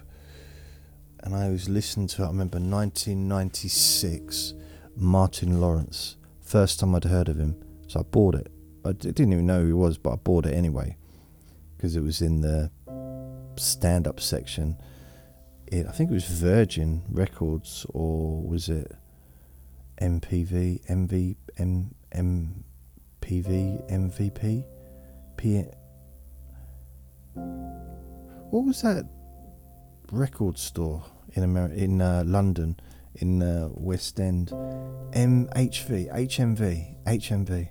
[1.20, 2.26] and I was listening to it.
[2.26, 4.52] I remember 1996,
[4.94, 6.16] Martin Lawrence.
[6.42, 8.52] First time I'd heard of him, so I bought it.
[8.84, 10.96] I didn't even know who he was, but I bought it anyway
[11.76, 12.70] because it was in the
[13.56, 14.76] stand-up section.
[15.66, 18.92] It, I think it was Virgin Records, or was it
[20.00, 24.64] MPV, MV, M, MPV, MVP?
[28.50, 29.04] What was that
[30.10, 32.78] record store in America, in uh, London,
[33.14, 34.48] in uh, West End?
[35.12, 37.68] MHV, HMV, HMV.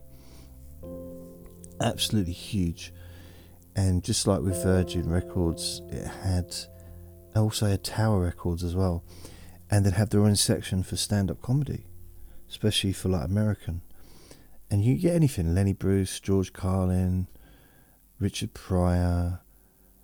[1.82, 2.94] Absolutely huge,
[3.76, 6.56] and just like with Virgin Records, it had
[7.36, 9.04] also had Tower Records as well,
[9.70, 11.86] and they'd have their own section for stand-up comedy,
[12.50, 13.82] especially for like American.
[14.72, 17.28] And you get anything: Lenny Bruce, George Carlin,
[18.20, 19.40] Richard Pryor,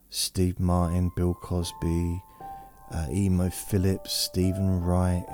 [0.10, 2.22] Steve Martin, Bill Cosby,
[2.92, 5.26] uh, Emo Philips, Steven Wright,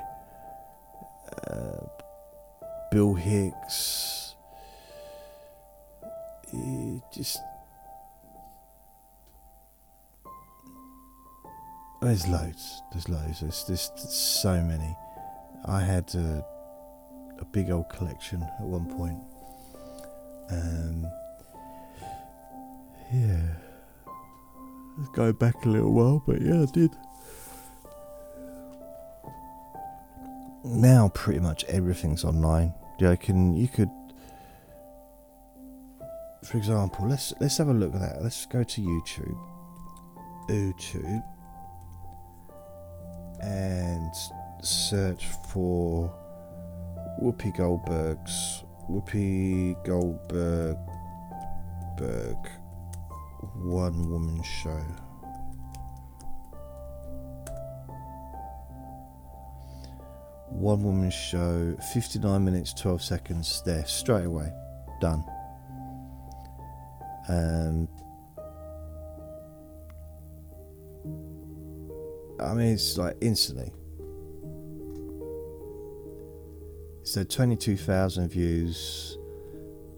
[1.47, 1.85] uh,
[2.91, 4.35] Bill Hicks.
[6.51, 7.37] It just
[12.01, 12.81] there's loads.
[12.91, 13.41] There's loads.
[13.41, 14.95] There's just so many.
[15.65, 16.45] I had a,
[17.39, 19.19] a big old collection at one point.
[20.49, 21.05] Um,
[23.13, 23.41] yeah.
[24.97, 26.91] Let's go back a little while, but yeah, I did.
[30.63, 32.73] Now pretty much everything's online.
[32.99, 33.89] Yeah, I can you could
[36.43, 38.23] for example, let's let's have a look at that.
[38.23, 39.37] Let's go to YouTube.
[40.49, 41.23] YouTube
[43.41, 44.11] and
[44.61, 46.11] search for
[47.21, 50.77] Whoopi Goldberg's Whoopi Goldberg
[51.97, 52.37] Berg
[53.55, 54.83] one woman show.
[60.49, 64.51] One woman show, 59 minutes, 12 seconds, there, straight away.
[64.99, 65.23] Done.
[67.29, 67.87] Um,
[72.41, 73.71] I mean, it's like instantly.
[77.03, 79.17] So 22,000 views,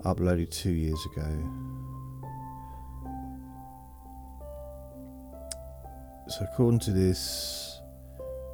[0.04, 1.71] uploaded two years ago.
[6.32, 7.82] So according to this,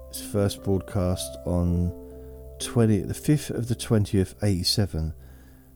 [0.10, 1.92] it's first broadcast on
[2.58, 5.14] 20, the 5th of the 20th, 87.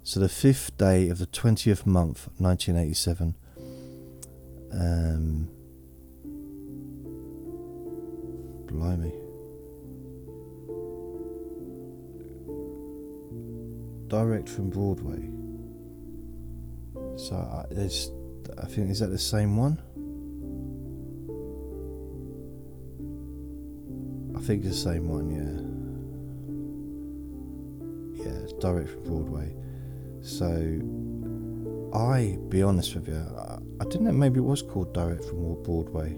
[0.02, 3.36] So the 5th day of the 20th month, 1987.
[4.74, 5.48] Um,
[8.66, 9.14] blimey.
[14.08, 15.30] Direct from Broadway.
[17.18, 18.10] So I, there's,
[18.60, 19.80] I think, is that the same one?
[24.42, 25.54] I think it's the same one, yeah.
[28.26, 29.54] Yeah, it's direct from Broadway.
[30.22, 30.48] So,
[31.96, 35.62] I, be honest with you, I, I didn't know maybe it was called Direct from
[35.62, 36.18] Broadway.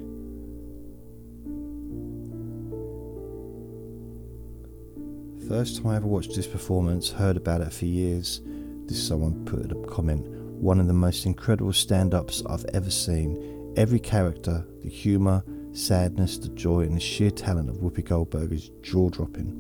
[5.50, 8.40] First time I ever watched this performance, heard about it for years.
[8.86, 10.26] This someone put a comment.
[10.62, 13.74] One of the most incredible stand ups I've ever seen.
[13.76, 15.44] Every character, the humour,
[15.74, 19.60] sadness, the joy, and the sheer talent of Whoopi Goldberg is jaw dropping.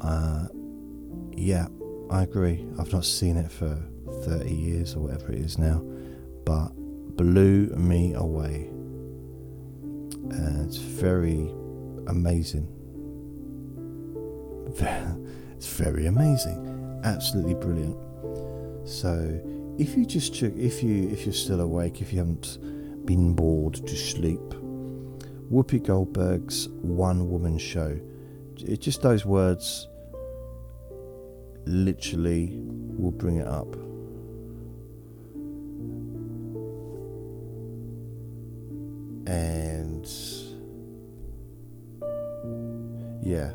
[0.00, 0.48] Uh,
[1.32, 1.66] yeah,
[2.10, 2.66] I agree.
[2.78, 3.78] I've not seen it for
[4.24, 5.82] 30 years or whatever it is now,
[6.44, 6.68] but
[7.16, 8.70] blew me away.
[10.32, 11.52] Uh, it's very
[12.06, 12.68] amazing.
[15.60, 17.94] It's very amazing, absolutely brilliant.
[18.88, 19.38] So,
[19.76, 22.56] if you just if you if you're still awake, if you haven't
[23.04, 24.40] been bored to sleep,
[25.50, 27.98] Whoopi Goldberg's one woman show.
[28.58, 29.88] It just those words
[31.66, 33.74] literally will bring it up.
[39.26, 40.06] And
[43.22, 43.52] yeah,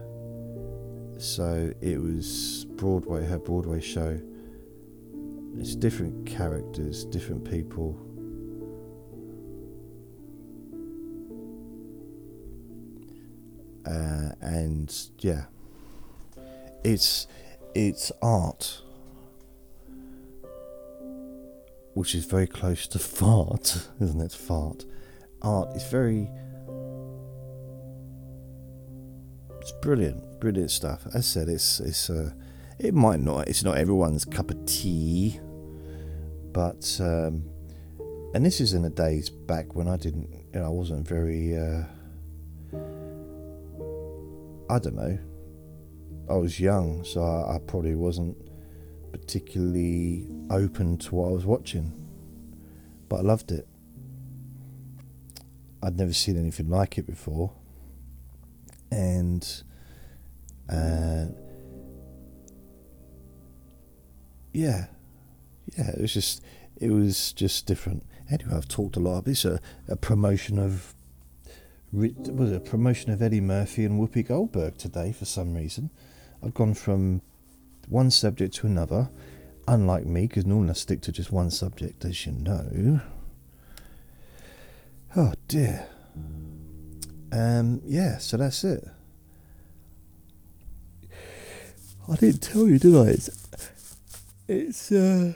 [1.18, 4.20] so it was Broadway, her Broadway show.
[5.58, 8.05] It's different characters, different people.
[13.86, 15.46] Uh, and yeah,
[16.84, 17.28] it's
[17.76, 18.82] it's art,
[21.94, 24.32] which is very close to fart, isn't it?
[24.32, 24.86] Fart.
[25.42, 26.30] Art is very.
[29.62, 31.06] It's brilliant, brilliant stuff.
[31.08, 32.32] As I said, it's it's uh,
[32.80, 35.40] it might not it's not everyone's cup of tea,
[36.52, 37.50] but um,
[38.34, 41.56] and this is in the days back when I didn't, you know, I wasn't very.
[41.56, 41.84] Uh,
[44.70, 45.20] I don't know.
[46.30, 48.36] I was young, so I, I, probably wasn't
[49.12, 51.94] particularly open to what I was watching.
[53.08, 53.68] But I loved it.
[55.84, 57.54] I'd never seen anything like it before.
[58.92, 59.48] And
[60.68, 61.26] uh,
[64.52, 64.88] yeah,
[65.78, 66.44] yeah, it was just
[66.78, 68.04] it was just different.
[68.32, 69.28] Anyway, I've talked a lot.
[69.28, 70.95] It's a, a promotion of
[71.96, 75.90] was a promotion of Eddie Murphy and Whoopi Goldberg today for some reason.
[76.44, 77.22] I've gone from
[77.88, 79.10] one subject to another,
[79.68, 83.00] unlike me, because normally I stick to just one subject, as you know.
[85.16, 85.88] Oh dear.
[87.32, 88.86] Um, yeah, so that's it.
[92.12, 93.08] I didn't tell you, did I?
[93.12, 93.48] It's,
[94.50, 95.34] it's, uh,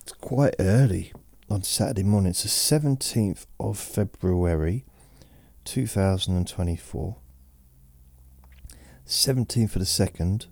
[0.00, 1.12] it's quite early
[1.48, 2.30] on Saturday morning.
[2.30, 4.84] It's the 17th of February
[5.68, 7.16] 2024.
[9.06, 10.46] 17th of the 2nd,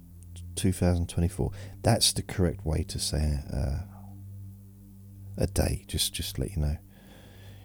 [0.55, 1.51] 2024.
[1.83, 3.79] That's the correct way to say uh,
[5.39, 6.77] a day, just, just to let you know.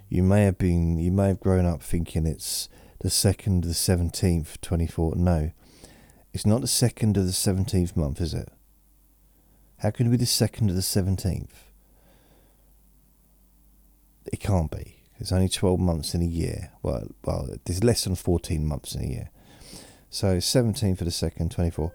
[0.07, 2.69] You may have been, you may have grown up thinking it's
[2.99, 5.15] the 2nd, of the 17th, 24.
[5.17, 5.51] No,
[6.31, 8.49] it's not the 2nd of the 17th month, is it?
[9.79, 11.49] How can it be the 2nd of the 17th?
[14.31, 15.00] It can't be.
[15.21, 16.71] It's only 12 months in a year.
[16.81, 19.29] Well, well, there's less than 14 months in a year.
[20.09, 21.93] So 17 for the second, 24.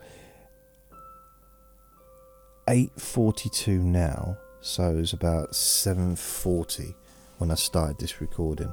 [2.69, 4.39] 8.42 now.
[4.61, 6.95] So it's about 7.40
[7.39, 8.73] when I started this recording.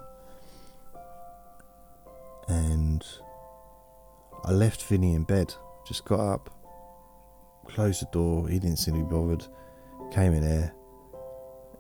[2.48, 3.04] And
[4.44, 5.54] I left Vinny in bed.
[5.88, 6.50] Just got up,
[7.68, 8.48] closed the door.
[8.48, 9.46] He didn't seem to be bothered.
[10.12, 10.74] Came in here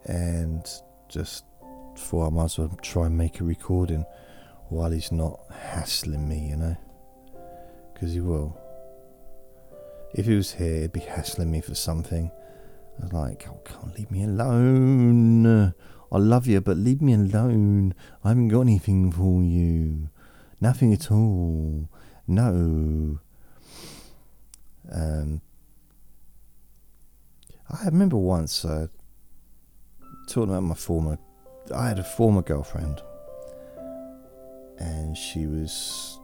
[0.06, 0.68] and
[1.08, 1.46] just
[1.96, 4.06] thought I might as well try and make a recording
[4.70, 6.78] while he's not hassling me, you know?
[7.94, 8.58] Because he will.
[10.14, 12.32] If he was here, he'd be hassling me for something.
[13.00, 15.74] I was like, oh, can't leave me alone.
[16.12, 17.96] I love you, but leave me alone.
[18.24, 20.10] I haven't got anything for you.
[20.62, 21.90] Nothing at all.
[22.28, 23.20] No.
[24.92, 25.42] Um,
[27.70, 28.88] I remember once uh,
[30.28, 31.18] talking about my former.
[31.72, 33.02] I had a former girlfriend,
[34.80, 36.20] and she was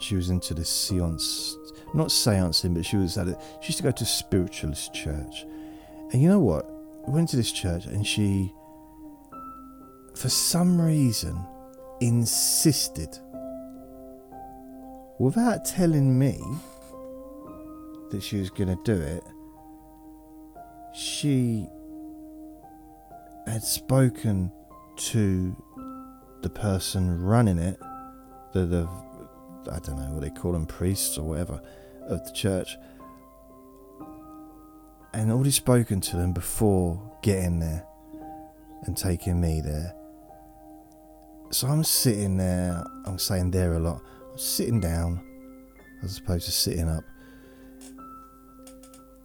[0.00, 1.56] she was into the seance,
[1.94, 3.38] not seancing, but she was at it.
[3.60, 5.44] She used to go to spiritualist church,
[6.12, 6.68] and you know what?
[7.06, 8.52] We went to this church, and she,
[10.14, 11.38] for some reason,
[12.00, 13.18] insisted,
[15.18, 16.40] without telling me
[18.10, 19.24] that she was going to do it,
[20.94, 21.68] she
[23.50, 24.52] had spoken
[24.96, 25.56] to
[26.42, 27.78] the person running it,
[28.52, 28.88] the, the
[29.70, 31.60] I don't know what they call them, priests or whatever,
[32.08, 32.76] of the church,
[35.12, 37.84] and already spoken to them before getting there
[38.84, 39.94] and taking me there.
[41.50, 45.20] So I'm sitting there, I'm saying there a lot, I'm sitting down
[46.02, 47.04] as opposed to sitting up,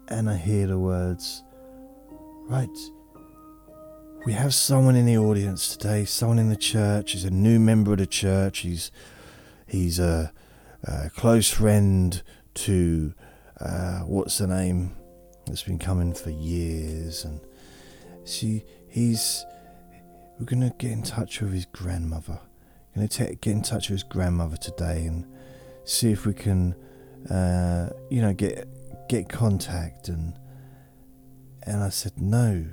[0.08, 1.44] and I hear the words,
[2.48, 2.68] right,
[4.26, 7.92] we have someone in the audience today, someone in the church, he's a new member
[7.92, 8.92] of the church, he's
[9.68, 10.34] he's a,
[10.84, 12.24] a close friend
[12.56, 13.14] to
[13.62, 14.96] uh, what's the name?
[15.46, 17.24] That's been coming for years.
[17.24, 17.40] And
[18.24, 19.46] see he's
[20.40, 22.40] we're gonna get in touch with his grandmother.
[22.96, 25.26] We're gonna get in touch with his grandmother today and
[25.84, 26.74] see if we can
[27.30, 30.10] uh, you know get get contact.
[30.10, 30.40] And
[31.62, 32.66] and I said no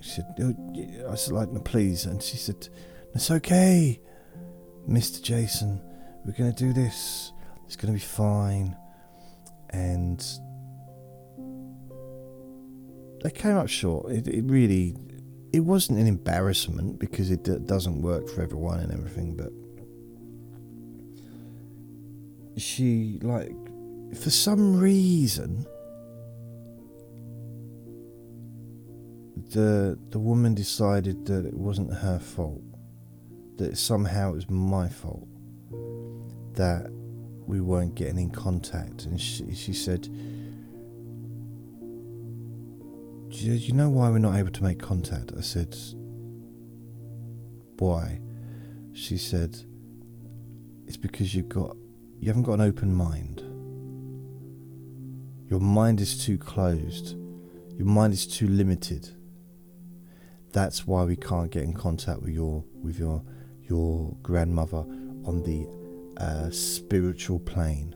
[0.00, 2.68] she said oh, I said like no please and she said
[3.14, 4.00] it's okay
[4.88, 5.22] Mr.
[5.22, 5.80] Jason
[6.24, 7.32] we're going to do this.
[7.66, 8.76] It's going to be fine.
[9.70, 10.24] And
[13.22, 14.12] they came up short.
[14.12, 14.96] It, it really,
[15.52, 19.52] it wasn't an embarrassment because it d- doesn't work for everyone and everything, but
[22.60, 23.54] she, like,
[24.16, 25.66] for some reason,
[29.50, 32.62] the the woman decided that it wasn't her fault,
[33.56, 35.28] that somehow it was my fault
[36.54, 36.90] that
[37.46, 39.04] we weren't getting in contact.
[39.04, 40.02] And she, she said,
[43.30, 45.32] Do you know why we're not able to make contact?
[45.36, 45.76] I said,
[47.78, 48.20] Why?
[48.92, 49.56] She said,
[50.86, 51.76] It's because you've got
[52.20, 53.40] you haven't got an open mind.
[55.48, 57.16] Your mind is too closed.
[57.76, 59.08] Your mind is too limited.
[60.52, 63.22] That's why we can't get in contact with your with your
[63.68, 64.84] your grandmother
[65.24, 65.66] on the
[66.20, 67.94] uh, spiritual plane.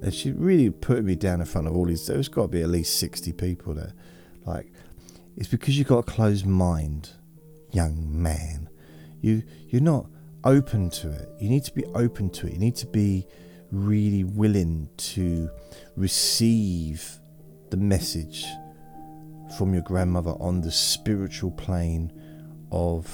[0.00, 2.06] And she really put me down in front of all these.
[2.06, 3.94] There's got to be at least 60 people there.
[4.46, 4.72] Like,
[5.36, 7.10] it's because you've got a closed mind,
[7.72, 8.68] young man.
[9.20, 10.06] You, you're not
[10.44, 11.28] open to it.
[11.40, 12.52] You need to be open to it.
[12.52, 13.26] You need to be
[13.72, 15.50] really willing to
[15.96, 17.18] receive
[17.70, 18.46] the message
[19.56, 22.12] from your grandmother on the spiritual plane
[22.70, 23.06] of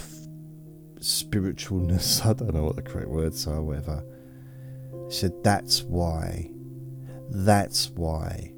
[0.98, 2.24] spiritualness.
[2.26, 4.04] I don't know what the correct words are, whatever.
[5.10, 6.50] She said, That's why.
[7.30, 8.52] That's why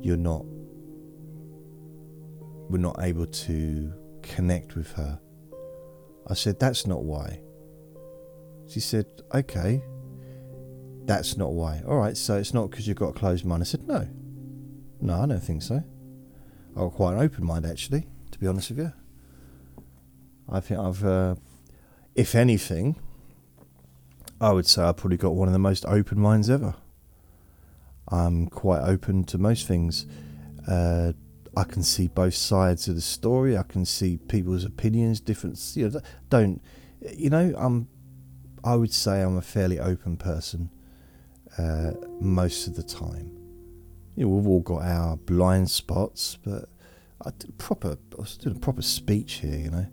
[0.00, 0.44] you're not.
[2.70, 3.92] We're not able to
[4.22, 5.18] connect with her.
[6.26, 7.40] I said, That's not why.
[8.68, 9.82] She said, Okay.
[11.04, 11.82] That's not why.
[11.86, 13.62] All right, so it's not because you've got a closed mind.
[13.62, 14.06] I said, No.
[15.00, 15.82] No, I don't think so.
[16.78, 18.92] I've got quite an open mind, actually, to be honest with you.
[20.48, 21.34] I think I've, uh,
[22.14, 22.94] if anything,
[24.40, 26.76] I would say I've probably got one of the most open minds ever.
[28.06, 30.06] I'm quite open to most things.
[30.68, 31.14] Uh,
[31.56, 33.58] I can see both sides of the story.
[33.58, 35.60] I can see people's opinions, different.
[35.74, 36.00] You know,
[36.30, 36.62] don't
[37.12, 37.54] you know?
[37.58, 37.88] I'm.
[38.62, 40.70] I would say I'm a fairly open person
[41.58, 43.37] uh, most of the time.
[44.18, 46.68] You know, we've all got our blind spots, but
[47.24, 47.96] I did proper.
[48.18, 49.86] I a proper speech here, you know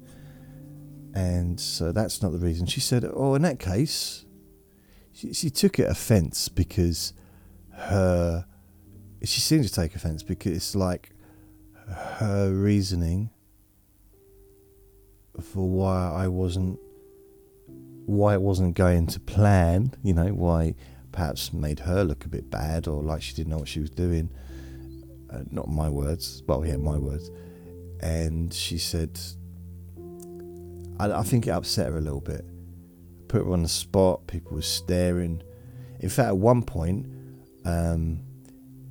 [1.16, 2.68] and so that's not the reason.
[2.68, 4.26] She said, "Oh, in that case,"
[5.14, 7.14] she, she took it offence because
[7.72, 8.46] her
[9.24, 11.12] she seemed to take offence because it's like
[11.88, 13.32] her reasoning
[15.42, 16.80] for why I wasn't
[18.06, 20.76] why it wasn't going to plan, you know, why
[21.16, 23.90] perhaps made her look a bit bad or like she didn't know what she was
[23.90, 24.30] doing.
[25.32, 27.32] Uh, not my words, well, yeah, my words.
[28.02, 29.18] And she said,
[31.00, 32.46] I, I think it upset her a little bit.
[33.30, 34.28] Put her on the spot.
[34.28, 35.42] People were staring.
[36.02, 37.08] In fact, at one point,
[37.64, 38.20] um,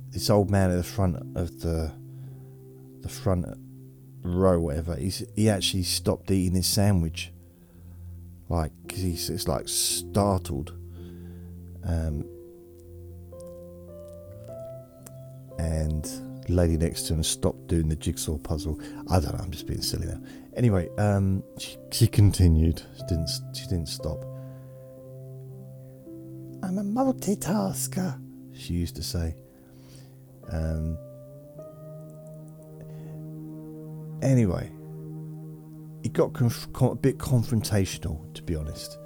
[0.09, 1.93] this old man at the front of the
[3.01, 3.45] the front
[4.23, 7.31] row, whatever, he's, he actually stopped eating his sandwich.
[8.49, 10.73] Like, he's it's like startled.
[11.85, 12.25] Um,
[15.57, 18.79] and lady next to him stopped doing the jigsaw puzzle.
[19.09, 19.43] I don't know.
[19.43, 20.21] I'm just being silly now.
[20.55, 22.81] Anyway, um, she, she continued.
[22.97, 23.29] She didn't.
[23.53, 24.23] She didn't stop.
[26.63, 28.19] I'm a multitasker.
[28.53, 29.35] She used to say.
[30.51, 30.97] Um,
[34.21, 34.71] anyway,
[36.03, 38.97] it got conf- a bit confrontational, to be honest,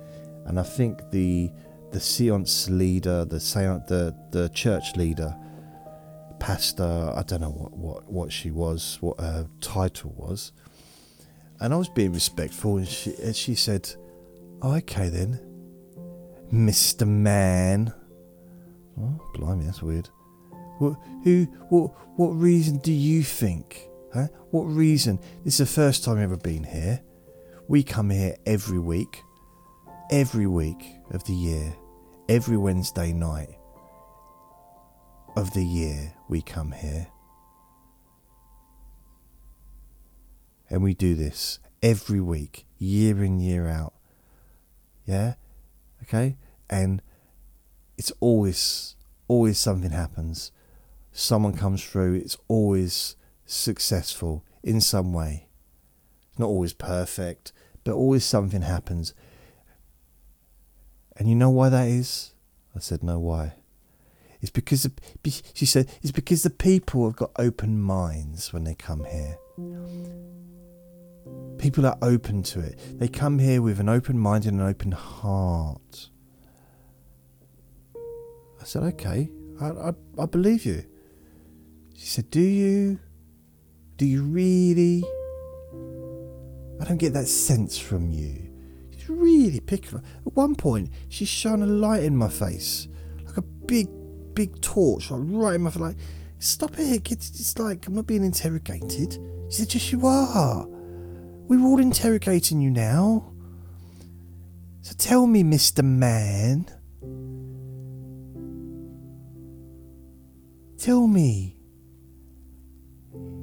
[0.45, 1.51] and I think the
[1.91, 5.35] the seance leader, the seance, the the church leader,
[6.39, 10.51] pastor, I don't know what what what she was, what her title was,
[11.59, 13.89] and I was being respectful, and she and she said,
[14.61, 15.39] oh, "Okay then,
[16.51, 17.93] Mister Man."
[19.01, 20.09] Oh, blimey, that's weird.
[20.79, 23.87] What, who, what, what reason do you think?
[24.13, 24.27] Huh?
[24.51, 25.19] What reason?
[25.45, 27.01] This is the first time I've ever been here.
[27.69, 29.21] We come here every week,
[30.11, 31.75] every week of the year,
[32.27, 33.49] every Wednesday night
[35.35, 37.07] of the year we come here.
[40.69, 43.93] And we do this every week, year in, year out.
[45.05, 45.35] Yeah?
[46.03, 46.37] Okay?
[46.69, 47.01] And
[47.97, 48.95] it's always,
[49.27, 50.51] always something happens.
[51.11, 53.15] Someone comes through, it's always
[53.45, 55.47] successful in some way.
[56.29, 57.51] It's not always perfect,
[57.83, 59.13] but always something happens.
[61.19, 62.33] And you know why that is?
[62.75, 63.53] I said, No, why?
[64.41, 64.91] It's because the,
[65.53, 69.37] she said it's because the people have got open minds when they come here.
[71.57, 72.79] People are open to it.
[72.97, 76.09] They come here with an open mind and an open heart.
[78.61, 79.29] I said, okay,
[79.59, 80.85] I, I, I believe you.
[81.95, 82.99] She said, do you?
[83.97, 85.03] Do you really?
[86.79, 88.48] I don't get that sense from you.
[89.09, 89.97] Really picking.
[89.97, 92.87] At one point, she shone a light in my face,
[93.25, 93.87] like a big,
[94.35, 95.81] big torch, like right in my face.
[95.81, 95.97] Like,
[96.37, 97.11] stop it!
[97.11, 99.17] It's, it's like I'm not being interrogated.
[99.49, 100.67] She said, yes, you are.
[100.67, 103.33] We're all interrogating you now.
[104.83, 106.67] So tell me, Mister Man.
[110.77, 111.57] Tell me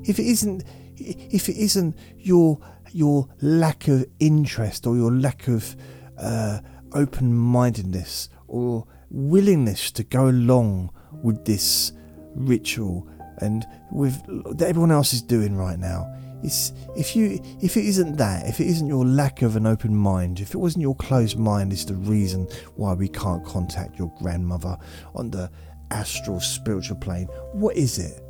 [0.05, 0.63] if it isn't
[0.97, 2.61] if it isn't your
[2.93, 5.77] your lack of interest or your lack of
[6.19, 6.61] uh,
[6.93, 10.91] open mindedness or willingness to go along
[11.23, 11.93] with this
[12.35, 13.09] ritual
[13.39, 14.23] and with
[14.59, 16.13] that everyone else is doing right now.
[16.43, 19.95] It's if you if it isn't that, if it isn't your lack of an open
[19.95, 22.47] mind, if it wasn't your closed mind is the reason
[22.77, 24.77] why we can't contact your grandmother
[25.15, 25.51] on the
[25.91, 28.23] astral spiritual plane, what is it?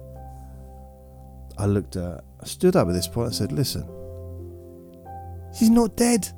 [1.58, 3.88] I looked at I stood up at this point and said, Listen,
[5.58, 6.28] she's not dead.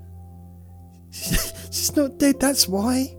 [1.10, 3.14] She's not dead, that's why.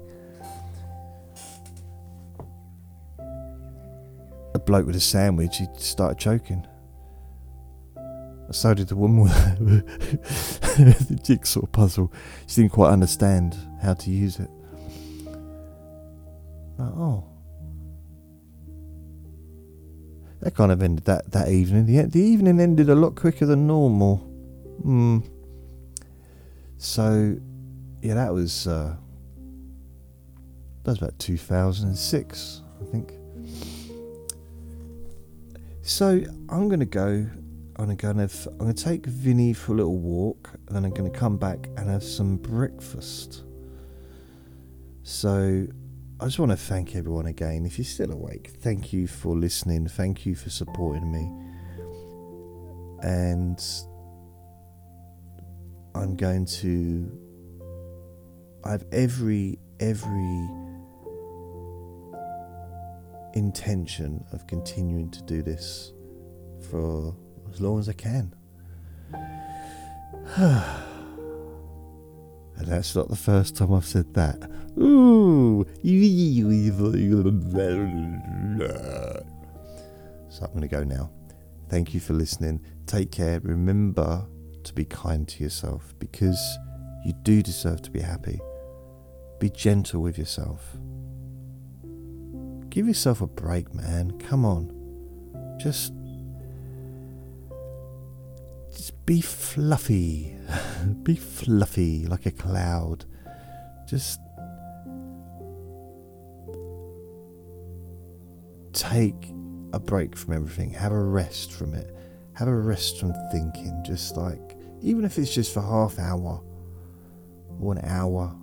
[4.53, 6.65] A bloke with a sandwich, he started choking.
[8.51, 9.23] So did the woman
[9.59, 12.11] with the jigsaw puzzle.
[12.47, 14.49] She didn't quite understand how to use it.
[16.79, 17.25] Oh.
[20.41, 21.85] That kind of ended that, that evening.
[21.85, 24.17] The, the evening ended a lot quicker than normal.
[24.81, 25.19] Hmm.
[26.79, 27.37] So,
[28.01, 28.95] yeah, that was uh,
[30.83, 33.13] that was about 2006, I think.
[35.81, 37.27] So I'm gonna go.
[37.75, 41.09] I'm gonna have, I'm gonna take Vinny for a little walk, and then I'm gonna
[41.09, 43.43] come back and have some breakfast.
[45.03, 45.67] So
[46.21, 47.65] I just want to thank everyone again.
[47.65, 49.87] If you're still awake, thank you for listening.
[49.87, 51.29] Thank you for supporting me.
[53.01, 53.59] And
[55.95, 57.11] I'm going to.
[58.63, 60.49] I have every every
[63.33, 65.93] intention of continuing to do this
[66.69, 67.15] for
[67.51, 68.33] as long as I can.
[70.35, 70.73] and
[72.57, 74.49] that's not the first time I've said that.
[74.77, 75.65] Ooh.
[80.29, 81.09] So I'm going to go now.
[81.69, 82.61] Thank you for listening.
[82.85, 83.39] Take care.
[83.41, 84.27] Remember
[84.63, 86.39] to be kind to yourself because
[87.05, 88.39] you do deserve to be happy.
[89.39, 90.77] Be gentle with yourself.
[92.69, 94.17] Give yourself a break, man.
[94.19, 94.75] Come on.
[95.59, 95.93] Just
[98.71, 100.35] just be fluffy.
[101.03, 103.05] be fluffy like a cloud.
[103.87, 104.19] Just
[108.73, 109.31] take
[109.73, 110.71] a break from everything.
[110.71, 111.95] Have a rest from it.
[112.39, 113.83] Have a rest from thinking.
[113.85, 116.41] Just like, even if it's just for half hour
[117.59, 118.33] or an hour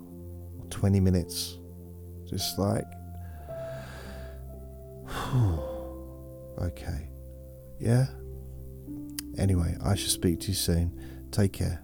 [0.59, 1.57] or 20 minutes.
[2.29, 2.85] Just like,
[6.59, 7.09] Okay.
[7.79, 8.05] Yeah?
[9.37, 11.27] Anyway, I shall speak to you soon.
[11.31, 11.83] Take care.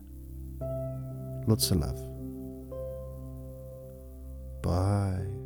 [1.48, 1.99] Lots of love.
[4.61, 5.42] Bye.